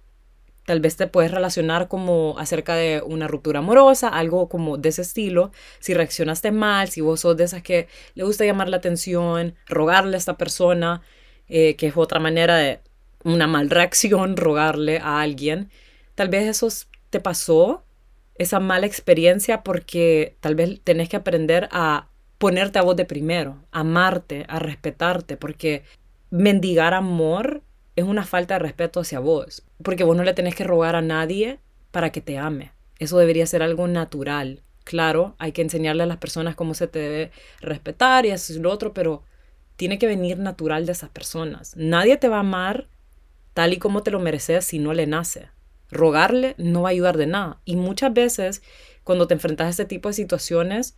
tal 0.65 0.81
vez 0.81 0.97
te 0.97 1.07
puedes 1.07 1.31
relacionar 1.31 1.89
como 1.89 2.37
acerca 2.39 2.75
de 2.75 3.03
una 3.05 3.29
ruptura 3.29 3.59
amorosa, 3.61 4.09
algo 4.09 4.49
como 4.49 4.79
de 4.79 4.89
ese 4.89 5.03
estilo. 5.03 5.53
Si 5.79 5.95
reaccionaste 5.95 6.53
mal, 6.53 6.89
si 6.89 7.01
vos 7.01 7.21
sos 7.21 7.37
de 7.37 7.45
esas 7.45 7.63
que 7.63 7.89
le 8.15 8.25
gusta 8.25 8.45
llamar 8.45 8.69
la 8.69 8.79
atención, 8.79 9.55
rogarle 9.67 10.17
a 10.17 10.19
esta 10.19 10.37
persona, 10.37 11.03
eh, 11.49 11.77
que 11.77 11.89
es 11.89 11.97
otra 11.97 12.21
manera 12.21 12.57
de 12.57 12.81
una 13.25 13.47
mal 13.47 13.71
reacción, 13.71 14.37
rogarle 14.37 14.99
a 14.99 15.21
alguien, 15.21 15.71
tal 16.15 16.29
vez 16.29 16.47
eso 16.47 16.69
te 17.11 17.21
pasó, 17.21 17.85
esa 18.37 18.59
mala 18.59 18.87
experiencia, 18.87 19.63
porque 19.63 20.37
tal 20.41 20.55
vez 20.55 20.81
tenés 20.83 21.09
que 21.09 21.17
aprender 21.17 21.69
a 21.71 22.09
ponerte 22.39 22.79
a 22.79 22.83
vos 22.83 22.97
de 22.97 23.05
primero, 23.05 23.65
amarte, 23.71 24.45
a 24.49 24.59
respetarte, 24.59 25.37
porque 25.37 25.85
mendigar 26.31 26.95
amor 26.95 27.63
es 27.97 28.05
una 28.05 28.25
falta 28.25 28.55
de 28.55 28.61
respeto 28.61 29.01
hacia 29.01 29.21
vos, 29.21 29.63
porque 29.83 30.05
vos 30.05 30.17
no 30.17 30.25
le 30.25 30.35
tenés 30.35 30.55
que 30.55 30.65
rogar 30.65 30.97
a 30.97 31.03
nadie 31.03 31.59
para 31.91 32.11
que 32.11 32.21
te 32.21 32.39
ame. 32.39 32.73
Eso 32.99 33.19
debería 33.19 33.47
ser 33.47 33.63
algo 33.63 33.87
natural. 33.87 34.63
Claro, 34.85 35.35
hay 35.39 35.53
que 35.53 35.63
enseñarle 35.63 36.03
a 36.03 36.07
las 36.07 36.19
personas 36.19 36.57
cómo 36.57 36.75
se 36.75 36.89
te 36.89 36.99
debe 36.99 37.31
respetar 37.61 38.27
y 38.27 38.31
eso 38.31 38.53
lo 38.61 38.71
otro, 38.71 38.93
pero 38.93 39.23
tiene 39.77 39.99
que 39.99 40.07
venir 40.07 40.39
natural 40.39 40.87
de 40.87 40.93
esas 40.93 41.11
personas. 41.11 41.77
Nadie 41.77 42.17
te 42.17 42.29
va 42.29 42.37
a 42.37 42.41
amar 42.41 42.89
tal 43.55 43.73
y 43.73 43.79
como 43.79 44.03
te 44.03 44.11
lo 44.11 44.21
mereces 44.21 44.65
si 44.65 44.79
no 44.79 44.93
le 44.93 45.07
nace. 45.07 45.49
Rogarle 45.91 46.55
no 46.59 46.83
va 46.83 46.89
a 46.89 46.93
ayudar 46.93 47.17
de 47.17 47.27
nada. 47.27 47.61
Y 47.65 47.77
muchas 47.77 48.13
veces, 48.13 48.63
cuando 49.05 49.27
te 49.27 49.35
enfrentas 49.35 49.67
a 49.67 49.71
este 49.71 49.85
tipo 49.85 50.09
de 50.09 50.15
situaciones, 50.15 50.97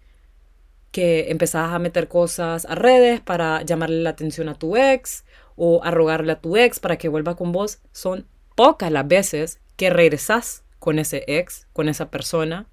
que 0.90 1.30
empezás 1.30 1.72
a 1.72 1.78
meter 1.78 2.08
cosas 2.08 2.64
a 2.64 2.74
redes 2.74 3.20
para 3.20 3.62
llamarle 3.62 4.02
la 4.02 4.10
atención 4.10 4.48
a 4.48 4.54
tu 4.54 4.76
ex 4.76 5.24
o 5.56 5.82
a 5.82 5.90
rogarle 5.90 6.32
a 6.32 6.40
tu 6.40 6.56
ex 6.56 6.78
para 6.78 6.96
que 6.96 7.08
vuelva 7.08 7.36
con 7.36 7.52
vos, 7.52 7.80
son 7.92 8.26
pocas 8.54 8.92
las 8.92 9.08
veces 9.08 9.60
que 9.76 9.90
regresas 9.90 10.64
con 10.78 10.98
ese 10.98 11.24
ex, 11.26 11.66
con 11.72 11.88
esa 11.88 12.10
persona. 12.10 12.66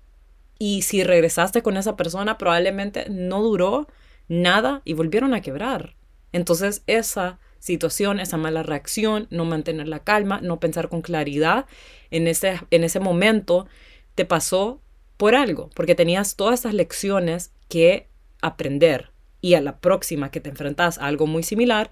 Y 0.60 0.84
si 0.84 1.04
regresaste 1.04 1.64
con 1.64 1.78
esa 1.78 1.96
persona, 1.96 2.38
probablemente 2.38 3.10
no 3.10 3.42
duró 3.42 3.88
nada 4.28 4.82
y 4.86 4.94
volvieron 4.94 5.34
a 5.34 5.42
quebrar. 5.42 5.96
Entonces 6.32 6.84
esa 6.88 7.40
situación, 7.60 8.20
esa 8.20 8.38
mala 8.38 8.64
reacción, 8.64 9.28
no 9.30 9.46
mantener 9.46 9.88
la 9.88 10.04
calma, 10.04 10.42
no 10.42 10.60
pensar 10.60 10.90
con 10.90 11.02
claridad 11.02 11.66
en 12.12 12.28
ese, 12.28 12.60
en 12.72 12.84
ese 12.84 13.00
momento, 13.00 13.68
te 14.16 14.26
pasó 14.26 14.82
por 15.18 15.36
algo, 15.36 15.70
porque 15.74 15.96
tenías 15.96 16.36
todas 16.36 16.60
esas 16.60 16.74
lecciones 16.74 17.54
que 17.70 18.10
aprender. 18.42 19.12
Y 19.40 19.54
a 19.54 19.62
la 19.62 19.80
próxima 19.80 20.32
que 20.32 20.40
te 20.40 20.50
enfrentas 20.50 20.98
a 20.98 21.08
algo 21.08 21.28
muy 21.28 21.44
similar, 21.44 21.92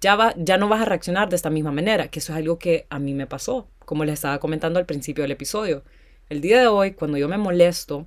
ya, 0.00 0.16
va, 0.16 0.34
ya 0.36 0.58
no 0.58 0.68
vas 0.68 0.82
a 0.82 0.84
reaccionar 0.84 1.28
de 1.28 1.36
esta 1.36 1.50
misma 1.50 1.72
manera, 1.72 2.08
que 2.08 2.18
eso 2.18 2.32
es 2.32 2.38
algo 2.38 2.58
que 2.58 2.86
a 2.90 2.98
mí 2.98 3.14
me 3.14 3.26
pasó, 3.26 3.68
como 3.84 4.04
les 4.04 4.14
estaba 4.14 4.38
comentando 4.38 4.78
al 4.78 4.86
principio 4.86 5.22
del 5.22 5.32
episodio. 5.32 5.84
El 6.28 6.40
día 6.40 6.60
de 6.60 6.66
hoy, 6.66 6.92
cuando 6.92 7.18
yo 7.18 7.28
me 7.28 7.38
molesto 7.38 8.06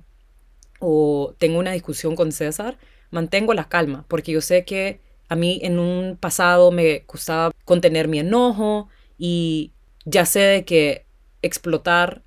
o 0.78 1.34
tengo 1.38 1.58
una 1.58 1.72
discusión 1.72 2.16
con 2.16 2.32
César, 2.32 2.78
mantengo 3.10 3.54
la 3.54 3.68
calma, 3.68 4.04
porque 4.08 4.32
yo 4.32 4.40
sé 4.40 4.64
que 4.64 5.00
a 5.28 5.36
mí 5.36 5.60
en 5.62 5.78
un 5.78 6.16
pasado 6.18 6.70
me 6.70 7.02
costaba 7.06 7.52
contener 7.64 8.08
mi 8.08 8.18
enojo 8.18 8.88
y 9.16 9.72
ya 10.04 10.26
sé 10.26 10.40
de 10.40 10.64
que 10.64 11.06
explotar, 11.42 12.22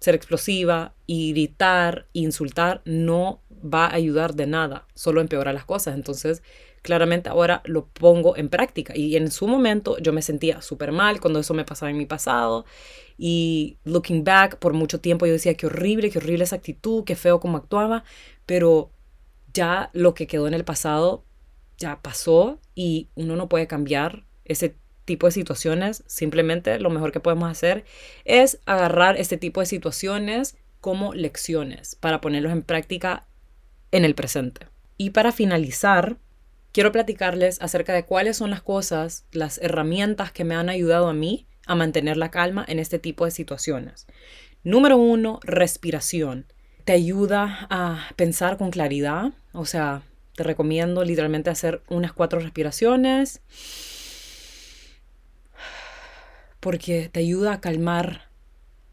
ser 0.00 0.14
explosiva 0.14 0.94
y 1.06 1.32
gritar, 1.32 2.06
insultar, 2.12 2.82
no 2.84 3.42
va 3.50 3.86
a 3.86 3.94
ayudar 3.94 4.34
de 4.34 4.46
nada, 4.46 4.86
solo 4.94 5.20
empeora 5.20 5.52
las 5.52 5.64
cosas. 5.64 5.94
Entonces, 5.94 6.42
claramente 6.88 7.28
ahora 7.28 7.60
lo 7.66 7.86
pongo 7.88 8.34
en 8.34 8.48
práctica. 8.48 8.96
Y 8.96 9.14
en 9.16 9.30
su 9.30 9.46
momento 9.46 9.98
yo 9.98 10.14
me 10.14 10.22
sentía 10.22 10.62
súper 10.62 10.90
mal 10.90 11.20
cuando 11.20 11.38
eso 11.38 11.52
me 11.52 11.66
pasaba 11.66 11.90
en 11.90 11.98
mi 11.98 12.06
pasado. 12.06 12.64
Y 13.18 13.76
looking 13.84 14.24
back, 14.24 14.56
por 14.58 14.72
mucho 14.72 14.98
tiempo 14.98 15.26
yo 15.26 15.34
decía, 15.34 15.52
qué 15.52 15.66
horrible, 15.66 16.08
qué 16.08 16.16
horrible 16.16 16.44
esa 16.44 16.56
actitud, 16.56 17.04
qué 17.04 17.14
feo 17.14 17.40
cómo 17.40 17.58
actuaba. 17.58 18.04
Pero 18.46 18.90
ya 19.52 19.90
lo 19.92 20.14
que 20.14 20.26
quedó 20.26 20.48
en 20.48 20.54
el 20.54 20.64
pasado 20.64 21.26
ya 21.76 22.00
pasó 22.00 22.58
y 22.74 23.10
uno 23.14 23.36
no 23.36 23.50
puede 23.50 23.66
cambiar 23.66 24.24
ese 24.46 24.74
tipo 25.04 25.26
de 25.26 25.32
situaciones. 25.32 26.04
Simplemente 26.06 26.80
lo 26.80 26.88
mejor 26.88 27.12
que 27.12 27.20
podemos 27.20 27.50
hacer 27.50 27.84
es 28.24 28.60
agarrar 28.64 29.18
este 29.18 29.36
tipo 29.36 29.60
de 29.60 29.66
situaciones 29.66 30.56
como 30.80 31.12
lecciones 31.12 31.96
para 31.96 32.22
ponerlos 32.22 32.52
en 32.52 32.62
práctica 32.62 33.28
en 33.90 34.06
el 34.06 34.14
presente. 34.14 34.68
Y 34.96 35.10
para 35.10 35.32
finalizar, 35.32 36.16
quiero 36.72 36.92
platicarles 36.92 37.60
acerca 37.60 37.92
de 37.92 38.04
cuáles 38.04 38.36
son 38.36 38.50
las 38.50 38.62
cosas, 38.62 39.26
las 39.32 39.58
herramientas 39.58 40.32
que 40.32 40.44
me 40.44 40.54
han 40.54 40.68
ayudado 40.68 41.08
a 41.08 41.14
mí 41.14 41.46
a 41.66 41.74
mantener 41.74 42.16
la 42.16 42.30
calma 42.30 42.64
en 42.66 42.78
este 42.78 42.98
tipo 42.98 43.24
de 43.24 43.30
situaciones. 43.30 44.06
Número 44.64 44.96
uno, 44.96 45.40
respiración. 45.42 46.46
Te 46.84 46.92
ayuda 46.92 47.66
a 47.70 48.08
pensar 48.16 48.56
con 48.56 48.70
claridad. 48.70 49.32
O 49.52 49.66
sea, 49.66 50.02
te 50.34 50.42
recomiendo 50.42 51.04
literalmente 51.04 51.50
hacer 51.50 51.82
unas 51.88 52.12
cuatro 52.12 52.40
respiraciones 52.40 53.42
porque 56.60 57.08
te 57.08 57.20
ayuda 57.20 57.54
a 57.54 57.60
calmar 57.60 58.27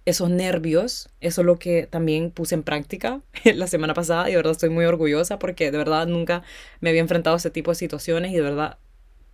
esos 0.06 0.30
nervios, 0.30 1.10
eso 1.20 1.42
es 1.42 1.46
lo 1.46 1.58
que 1.58 1.88
también 1.88 2.32
puse 2.32 2.56
en 2.56 2.64
práctica 2.64 3.22
la 3.44 3.68
semana 3.68 3.94
pasada 3.94 4.30
y 4.30 4.32
de 4.32 4.38
verdad 4.38 4.52
estoy 4.52 4.70
muy 4.70 4.86
orgullosa 4.86 5.40
porque 5.40 5.72
de 5.72 5.78
verdad 5.78 6.08
nunca 6.08 6.44
me 6.80 6.90
había 6.90 7.02
enfrentado 7.02 7.36
a 7.36 7.38
ese 7.38 7.50
tipo 7.50 7.72
de 7.72 7.76
situaciones 7.76 8.32
y 8.32 8.36
de 8.36 8.42
verdad 8.42 8.78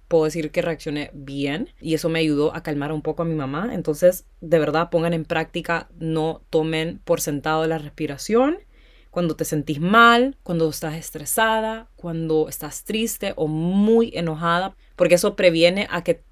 puedo 0.07 0.25
decir 0.25 0.51
que 0.51 0.61
reaccioné 0.61 1.09
bien 1.13 1.69
y 1.79 1.93
eso 1.93 2.09
me 2.09 2.19
ayudó 2.19 2.53
a 2.53 2.63
calmar 2.63 2.91
un 2.91 3.01
poco 3.01 3.21
a 3.21 3.25
mi 3.25 3.33
mamá. 3.33 3.69
Entonces, 3.73 4.25
de 4.41 4.59
verdad 4.59 4.89
pongan 4.89 5.13
en 5.13 5.23
práctica, 5.23 5.89
no 5.99 6.41
tomen 6.49 6.99
por 7.05 7.21
sentado 7.21 7.65
la 7.65 7.77
respiración. 7.77 8.57
Cuando 9.09 9.37
te 9.37 9.45
sentís 9.45 9.79
mal, 9.79 10.37
cuando 10.43 10.69
estás 10.69 10.95
estresada, 10.95 11.87
cuando 11.95 12.49
estás 12.49 12.83
triste 12.83 13.33
o 13.37 13.47
muy 13.47 14.11
enojada, 14.13 14.75
porque 14.97 15.15
eso 15.15 15.37
previene 15.37 15.87
a 15.89 16.03
que 16.03 16.23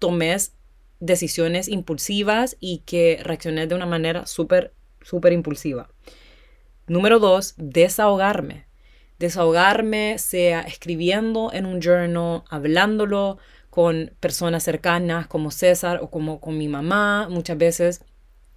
tomes 0.00 0.54
decisiones 1.00 1.66
impulsivas 1.66 2.56
y 2.60 2.82
que 2.86 3.20
reaccioné 3.22 3.66
de 3.66 3.74
una 3.74 3.86
manera 3.86 4.26
súper, 4.26 4.72
súper 5.00 5.32
impulsiva. 5.32 5.90
Número 6.86 7.18
dos, 7.18 7.54
desahogarme. 7.56 8.66
Desahogarme 9.18 10.18
sea 10.18 10.60
escribiendo 10.60 11.50
en 11.52 11.66
un 11.66 11.80
journal, 11.80 12.42
hablándolo 12.48 13.38
con 13.70 14.12
personas 14.20 14.62
cercanas 14.62 15.26
como 15.26 15.50
César 15.50 16.00
o 16.02 16.10
como 16.10 16.40
con 16.40 16.58
mi 16.58 16.68
mamá. 16.68 17.28
Muchas 17.30 17.56
veces 17.56 18.04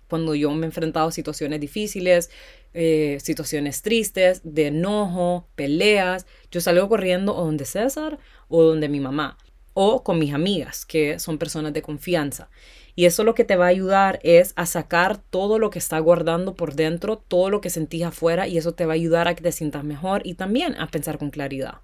cuando 0.10 0.36
yo 0.36 0.52
me 0.52 0.66
he 0.66 0.66
enfrentado 0.66 1.08
a 1.08 1.12
situaciones 1.12 1.60
difíciles, 1.60 2.30
eh, 2.74 3.18
situaciones 3.22 3.82
tristes, 3.82 4.42
de 4.44 4.68
enojo, 4.68 5.48
peleas, 5.56 6.26
yo 6.52 6.62
salgo 6.62 6.90
corriendo 6.90 7.36
o 7.36 7.46
donde 7.46 7.66
César 7.66 8.20
o 8.48 8.64
donde 8.64 8.90
mi 8.90 9.00
mamá 9.00 9.38
o 9.74 10.04
con 10.04 10.20
mis 10.20 10.34
amigas, 10.34 10.86
que 10.86 11.20
son 11.20 11.38
personas 11.38 11.74
de 11.74 11.82
confianza. 11.82 12.50
Y 12.96 13.06
eso 13.06 13.24
lo 13.24 13.34
que 13.34 13.44
te 13.44 13.56
va 13.56 13.66
a 13.66 13.70
ayudar 13.70 14.20
es 14.24 14.54
a 14.56 14.66
sacar 14.66 15.18
todo 15.18 15.58
lo 15.58 15.70
que 15.70 15.80
está 15.80 15.98
guardando 16.00 16.56
por 16.56 16.76
dentro, 16.76 17.18
todo 17.18 17.50
lo 17.50 17.62
que 17.62 17.70
sentís 17.70 18.04
afuera, 18.04 18.48
y 18.48 18.58
eso 18.58 18.74
te 18.74 18.86
va 18.86 18.94
a 18.94 18.96
ayudar 18.96 19.28
a 19.28 19.36
que 19.36 19.42
te 19.42 19.52
sientas 19.52 19.84
mejor 19.84 20.22
y 20.26 20.36
también 20.36 20.76
a 20.76 20.88
pensar 20.88 21.18
con 21.18 21.32
claridad. 21.32 21.82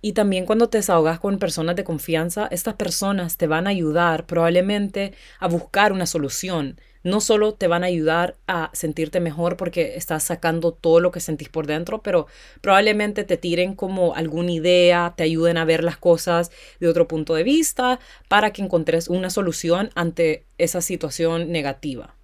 Y 0.00 0.12
también 0.12 0.46
cuando 0.46 0.68
te 0.68 0.78
desahogas 0.78 1.18
con 1.20 1.38
personas 1.38 1.76
de 1.76 1.84
confianza, 1.84 2.48
estas 2.50 2.74
personas 2.74 3.36
te 3.36 3.46
van 3.46 3.66
a 3.66 3.70
ayudar 3.70 4.26
probablemente 4.26 5.14
a 5.40 5.48
buscar 5.48 5.92
una 5.92 6.06
solución 6.06 6.80
no 7.06 7.20
solo 7.20 7.54
te 7.54 7.68
van 7.68 7.84
a 7.84 7.86
ayudar 7.86 8.36
a 8.48 8.68
sentirte 8.72 9.20
mejor 9.20 9.56
porque 9.56 9.94
estás 9.94 10.24
sacando 10.24 10.72
todo 10.72 10.98
lo 10.98 11.12
que 11.12 11.20
sentís 11.20 11.48
por 11.48 11.68
dentro, 11.68 12.02
pero 12.02 12.26
probablemente 12.60 13.22
te 13.22 13.36
tiren 13.36 13.74
como 13.74 14.16
alguna 14.16 14.50
idea, 14.50 15.14
te 15.16 15.22
ayuden 15.22 15.56
a 15.56 15.64
ver 15.64 15.84
las 15.84 15.96
cosas 15.96 16.50
de 16.80 16.88
otro 16.88 17.06
punto 17.06 17.34
de 17.34 17.44
vista 17.44 18.00
para 18.26 18.52
que 18.52 18.60
encontres 18.60 19.06
una 19.06 19.30
solución 19.30 19.90
ante 19.94 20.46
esa 20.58 20.80
situación 20.80 21.52
negativa. 21.52 22.16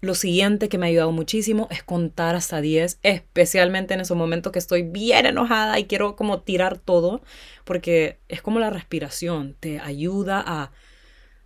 Lo 0.00 0.14
siguiente 0.14 0.68
que 0.68 0.78
me 0.78 0.86
ha 0.86 0.90
ayudado 0.90 1.10
muchísimo 1.10 1.66
es 1.72 1.82
contar 1.82 2.36
hasta 2.36 2.60
10, 2.60 3.00
especialmente 3.02 3.94
en 3.94 4.00
esos 4.00 4.16
momentos 4.16 4.52
que 4.52 4.60
estoy 4.60 4.82
bien 4.82 5.26
enojada 5.26 5.80
y 5.80 5.86
quiero 5.86 6.14
como 6.14 6.42
tirar 6.42 6.78
todo, 6.78 7.22
porque 7.64 8.18
es 8.28 8.40
como 8.40 8.60
la 8.60 8.70
respiración, 8.70 9.56
te 9.58 9.80
ayuda 9.80 10.44
a 10.46 10.70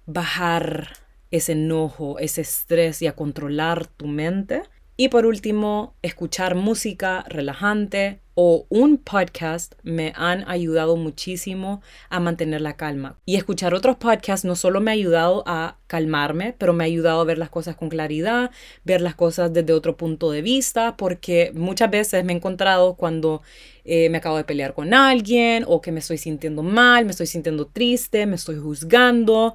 bajar 0.05 1.02
ese 1.33 1.53
enojo, 1.53 2.21
ese 2.21 2.42
estrés 2.42 3.03
y 3.03 3.09
a 3.09 3.16
controlar 3.16 3.88
tu 3.88 4.07
mente. 4.07 4.62
Y 4.97 5.09
por 5.09 5.27
último, 5.27 5.97
escuchar 6.03 6.55
música 6.55 7.25
relajante 7.29 8.21
o 8.35 8.66
un 8.71 8.99
podcast 8.99 9.75
me 9.83 10.12
han 10.16 10.49
ayudado 10.49 10.97
muchísimo 10.97 11.83
a 12.09 12.21
mantener 12.21 12.61
la 12.61 12.77
calma. 12.77 13.18
Y 13.27 13.37
escuchar 13.37 13.75
otros 13.75 13.97
podcasts 13.97 14.45
no 14.45 14.55
solo 14.55 14.81
me 14.81 14.90
ha 14.90 14.95
ayudado 14.95 15.42
a 15.47 15.79
calmarme, 15.87 16.55
pero 16.57 16.73
me 16.73 16.85
ha 16.85 16.87
ayudado 16.87 17.21
a 17.21 17.25
ver 17.25 17.38
las 17.38 17.51
cosas 17.51 17.77
con 17.77 17.88
claridad, 17.88 18.51
ver 18.85 19.01
las 19.01 19.14
cosas 19.14 19.53
desde 19.53 19.73
otro 19.73 19.97
punto 19.97 20.31
de 20.31 20.42
vista, 20.42 20.97
porque 20.97 21.53
muchas 21.55 21.90
veces 21.90 22.25
me 22.25 22.33
he 22.33 22.37
encontrado 22.37 22.95
cuando 22.95 23.42
eh, 23.85 24.09
me 24.09 24.18
acabo 24.18 24.37
de 24.37 24.45
pelear 24.45 24.75
con 24.75 24.95
alguien 24.95 25.64
o 25.66 25.81
que 25.81 25.92
me 25.92 25.99
estoy 25.99 26.16
sintiendo 26.16 26.62
mal, 26.62 27.05
me 27.05 27.11
estoy 27.11 27.27
sintiendo 27.27 27.66
triste, 27.66 28.27
me 28.27 28.37
estoy 28.37 28.57
juzgando, 28.57 29.55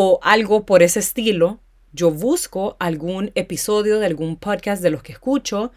o 0.00 0.20
algo 0.22 0.64
por 0.64 0.84
ese 0.84 1.00
estilo, 1.00 1.58
yo 1.92 2.12
busco 2.12 2.76
algún 2.78 3.32
episodio 3.34 3.98
de 3.98 4.06
algún 4.06 4.36
podcast 4.36 4.80
de 4.80 4.90
los 4.90 5.02
que 5.02 5.10
escucho 5.10 5.72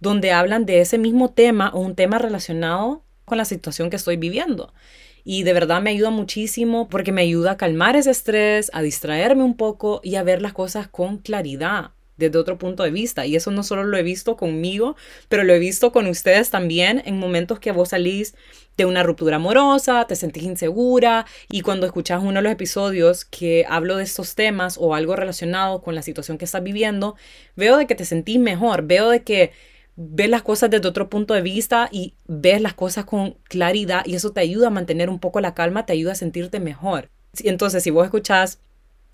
donde 0.00 0.32
hablan 0.32 0.64
de 0.64 0.80
ese 0.80 0.96
mismo 0.96 1.34
tema 1.34 1.68
o 1.74 1.80
un 1.80 1.94
tema 1.94 2.16
relacionado 2.16 3.04
con 3.26 3.36
la 3.36 3.44
situación 3.44 3.90
que 3.90 3.96
estoy 3.96 4.16
viviendo. 4.16 4.72
Y 5.24 5.42
de 5.42 5.52
verdad 5.52 5.82
me 5.82 5.90
ayuda 5.90 6.08
muchísimo 6.08 6.88
porque 6.88 7.12
me 7.12 7.20
ayuda 7.20 7.50
a 7.50 7.56
calmar 7.58 7.96
ese 7.96 8.12
estrés, 8.12 8.70
a 8.72 8.80
distraerme 8.80 9.42
un 9.42 9.58
poco 9.58 10.00
y 10.02 10.14
a 10.14 10.22
ver 10.22 10.40
las 10.40 10.54
cosas 10.54 10.88
con 10.88 11.18
claridad 11.18 11.90
desde 12.16 12.38
otro 12.38 12.58
punto 12.58 12.82
de 12.82 12.90
vista. 12.90 13.26
Y 13.26 13.36
eso 13.36 13.50
no 13.50 13.62
solo 13.62 13.84
lo 13.84 13.96
he 13.96 14.02
visto 14.02 14.36
conmigo, 14.36 14.96
pero 15.28 15.44
lo 15.44 15.52
he 15.52 15.58
visto 15.58 15.92
con 15.92 16.06
ustedes 16.06 16.50
también 16.50 17.02
en 17.04 17.18
momentos 17.18 17.60
que 17.60 17.72
vos 17.72 17.90
salís 17.90 18.34
de 18.76 18.84
una 18.84 19.02
ruptura 19.02 19.36
amorosa, 19.36 20.06
te 20.06 20.16
sentís 20.16 20.42
insegura 20.42 21.26
y 21.48 21.62
cuando 21.62 21.86
escuchas 21.86 22.22
uno 22.22 22.34
de 22.34 22.42
los 22.42 22.52
episodios 22.52 23.24
que 23.24 23.64
hablo 23.68 23.96
de 23.96 24.04
estos 24.04 24.34
temas 24.34 24.76
o 24.78 24.94
algo 24.94 25.16
relacionado 25.16 25.82
con 25.82 25.94
la 25.94 26.02
situación 26.02 26.36
que 26.36 26.44
estás 26.44 26.62
viviendo, 26.62 27.16
veo 27.54 27.76
de 27.78 27.86
que 27.86 27.94
te 27.94 28.04
sentís 28.04 28.38
mejor, 28.38 28.82
veo 28.82 29.08
de 29.08 29.22
que 29.22 29.52
ves 29.96 30.28
las 30.28 30.42
cosas 30.42 30.68
desde 30.68 30.86
otro 30.88 31.08
punto 31.08 31.32
de 31.32 31.40
vista 31.40 31.88
y 31.90 32.14
ves 32.26 32.60
las 32.60 32.74
cosas 32.74 33.06
con 33.06 33.38
claridad 33.44 34.02
y 34.04 34.14
eso 34.14 34.32
te 34.32 34.40
ayuda 34.40 34.66
a 34.66 34.70
mantener 34.70 35.08
un 35.08 35.20
poco 35.20 35.40
la 35.40 35.54
calma, 35.54 35.86
te 35.86 35.94
ayuda 35.94 36.12
a 36.12 36.16
sentirte 36.16 36.60
mejor. 36.60 37.08
Entonces, 37.42 37.82
si 37.82 37.90
vos 37.90 38.04
escuchás 38.04 38.60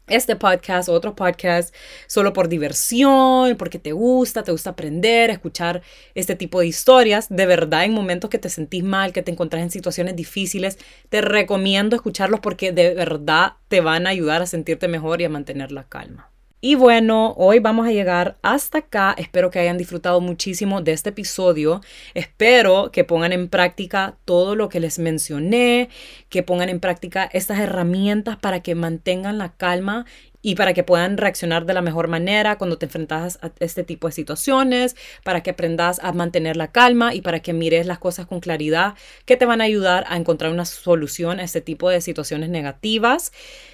este 0.08 0.36
podcast 0.36 0.88
o 0.88 0.92
otro 0.92 1.14
podcast 1.14 1.74
solo 2.06 2.32
por 2.32 2.48
diversión, 2.48 3.56
porque 3.56 3.78
te 3.78 3.92
gusta, 3.92 4.42
te 4.42 4.52
gusta 4.52 4.70
aprender, 4.70 5.30
escuchar 5.30 5.82
este 6.14 6.36
tipo 6.36 6.60
de 6.60 6.66
historias. 6.66 7.28
De 7.28 7.46
verdad, 7.46 7.84
en 7.84 7.92
momentos 7.92 8.30
que 8.30 8.38
te 8.38 8.48
sentís 8.48 8.84
mal, 8.84 9.12
que 9.12 9.22
te 9.22 9.30
encontrás 9.30 9.62
en 9.62 9.70
situaciones 9.70 10.16
difíciles, 10.16 10.78
te 11.08 11.20
recomiendo 11.20 11.96
escucharlos 11.96 12.40
porque 12.40 12.72
de 12.72 12.94
verdad 12.94 13.52
te 13.68 13.80
van 13.80 14.06
a 14.06 14.10
ayudar 14.10 14.42
a 14.42 14.46
sentirte 14.46 14.88
mejor 14.88 15.20
y 15.20 15.24
a 15.24 15.28
mantener 15.28 15.72
la 15.72 15.84
calma. 15.84 16.31
Y 16.64 16.76
bueno, 16.76 17.34
hoy 17.38 17.58
vamos 17.58 17.88
a 17.88 17.90
llegar 17.90 18.38
hasta 18.40 18.78
acá. 18.78 19.16
Espero 19.18 19.50
que 19.50 19.58
hayan 19.58 19.78
disfrutado 19.78 20.20
muchísimo 20.20 20.80
de 20.80 20.92
este 20.92 21.08
episodio. 21.08 21.80
Espero 22.14 22.92
que 22.92 23.02
pongan 23.02 23.32
en 23.32 23.48
práctica 23.48 24.16
todo 24.24 24.54
lo 24.54 24.68
que 24.68 24.78
les 24.78 25.00
mencioné, 25.00 25.88
que 26.28 26.44
pongan 26.44 26.68
en 26.68 26.78
práctica 26.78 27.28
estas 27.32 27.58
herramientas 27.58 28.36
para 28.36 28.62
que 28.62 28.76
mantengan 28.76 29.38
la 29.38 29.56
calma 29.56 30.06
y 30.40 30.54
para 30.54 30.72
que 30.72 30.84
puedan 30.84 31.16
reaccionar 31.16 31.66
de 31.66 31.74
la 31.74 31.82
mejor 31.82 32.06
manera 32.06 32.58
cuando 32.58 32.78
te 32.78 32.86
enfrentas 32.86 33.40
a 33.42 33.50
este 33.58 33.82
tipo 33.82 34.06
de 34.06 34.12
situaciones, 34.12 34.94
para 35.24 35.42
que 35.42 35.50
aprendas 35.50 35.98
a 35.98 36.12
mantener 36.12 36.56
la 36.56 36.70
calma 36.70 37.12
y 37.12 37.22
para 37.22 37.40
que 37.40 37.52
mires 37.52 37.86
las 37.86 37.98
cosas 37.98 38.26
con 38.26 38.38
claridad 38.38 38.94
que 39.24 39.36
te 39.36 39.46
van 39.46 39.62
a 39.62 39.64
ayudar 39.64 40.04
a 40.06 40.16
encontrar 40.16 40.52
una 40.52 40.64
solución 40.64 41.40
a 41.40 41.42
este 41.42 41.60
tipo 41.60 41.90
de 41.90 42.00
situaciones 42.00 42.50
negativas. 42.50 43.32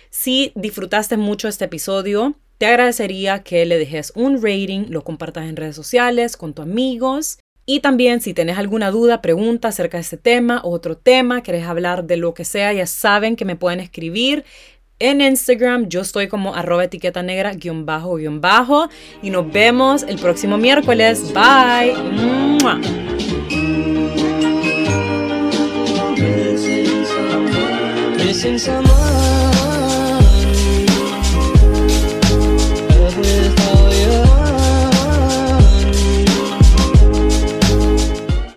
Si 0.08 0.52
disfrutaste 0.54 1.18
mucho 1.18 1.48
este 1.48 1.66
episodio, 1.66 2.34
te 2.58 2.66
agradecería 2.66 3.44
que 3.44 3.64
le 3.64 3.78
dejes 3.78 4.12
un 4.16 4.42
rating, 4.42 4.86
lo 4.88 5.04
compartas 5.04 5.48
en 5.48 5.54
redes 5.54 5.76
sociales, 5.76 6.36
con 6.36 6.54
tus 6.54 6.64
amigos. 6.64 7.38
Y 7.64 7.80
también 7.80 8.20
si 8.20 8.34
tienes 8.34 8.58
alguna 8.58 8.90
duda, 8.90 9.22
pregunta 9.22 9.68
acerca 9.68 9.98
de 9.98 10.02
este 10.02 10.16
tema 10.16 10.60
o 10.64 10.70
otro 10.70 10.96
tema, 10.96 11.42
querés 11.42 11.66
hablar 11.66 12.04
de 12.04 12.16
lo 12.16 12.34
que 12.34 12.44
sea, 12.44 12.72
ya 12.72 12.86
saben 12.86 13.36
que 13.36 13.44
me 13.44 13.54
pueden 13.54 13.78
escribir. 13.78 14.44
En 14.98 15.20
Instagram 15.20 15.88
yo 15.88 16.00
estoy 16.00 16.26
como 16.26 16.56
arroba 16.56 16.84
etiqueta 16.84 17.22
negra 17.22 17.52
guion 17.52 17.86
bajo 17.86 18.16
guion 18.16 18.40
bajo 18.40 18.88
y 19.22 19.30
nos 19.30 19.52
vemos 19.52 20.02
el 20.02 20.18
próximo 20.18 20.58
miércoles. 20.58 21.32
Bye. 21.32 21.94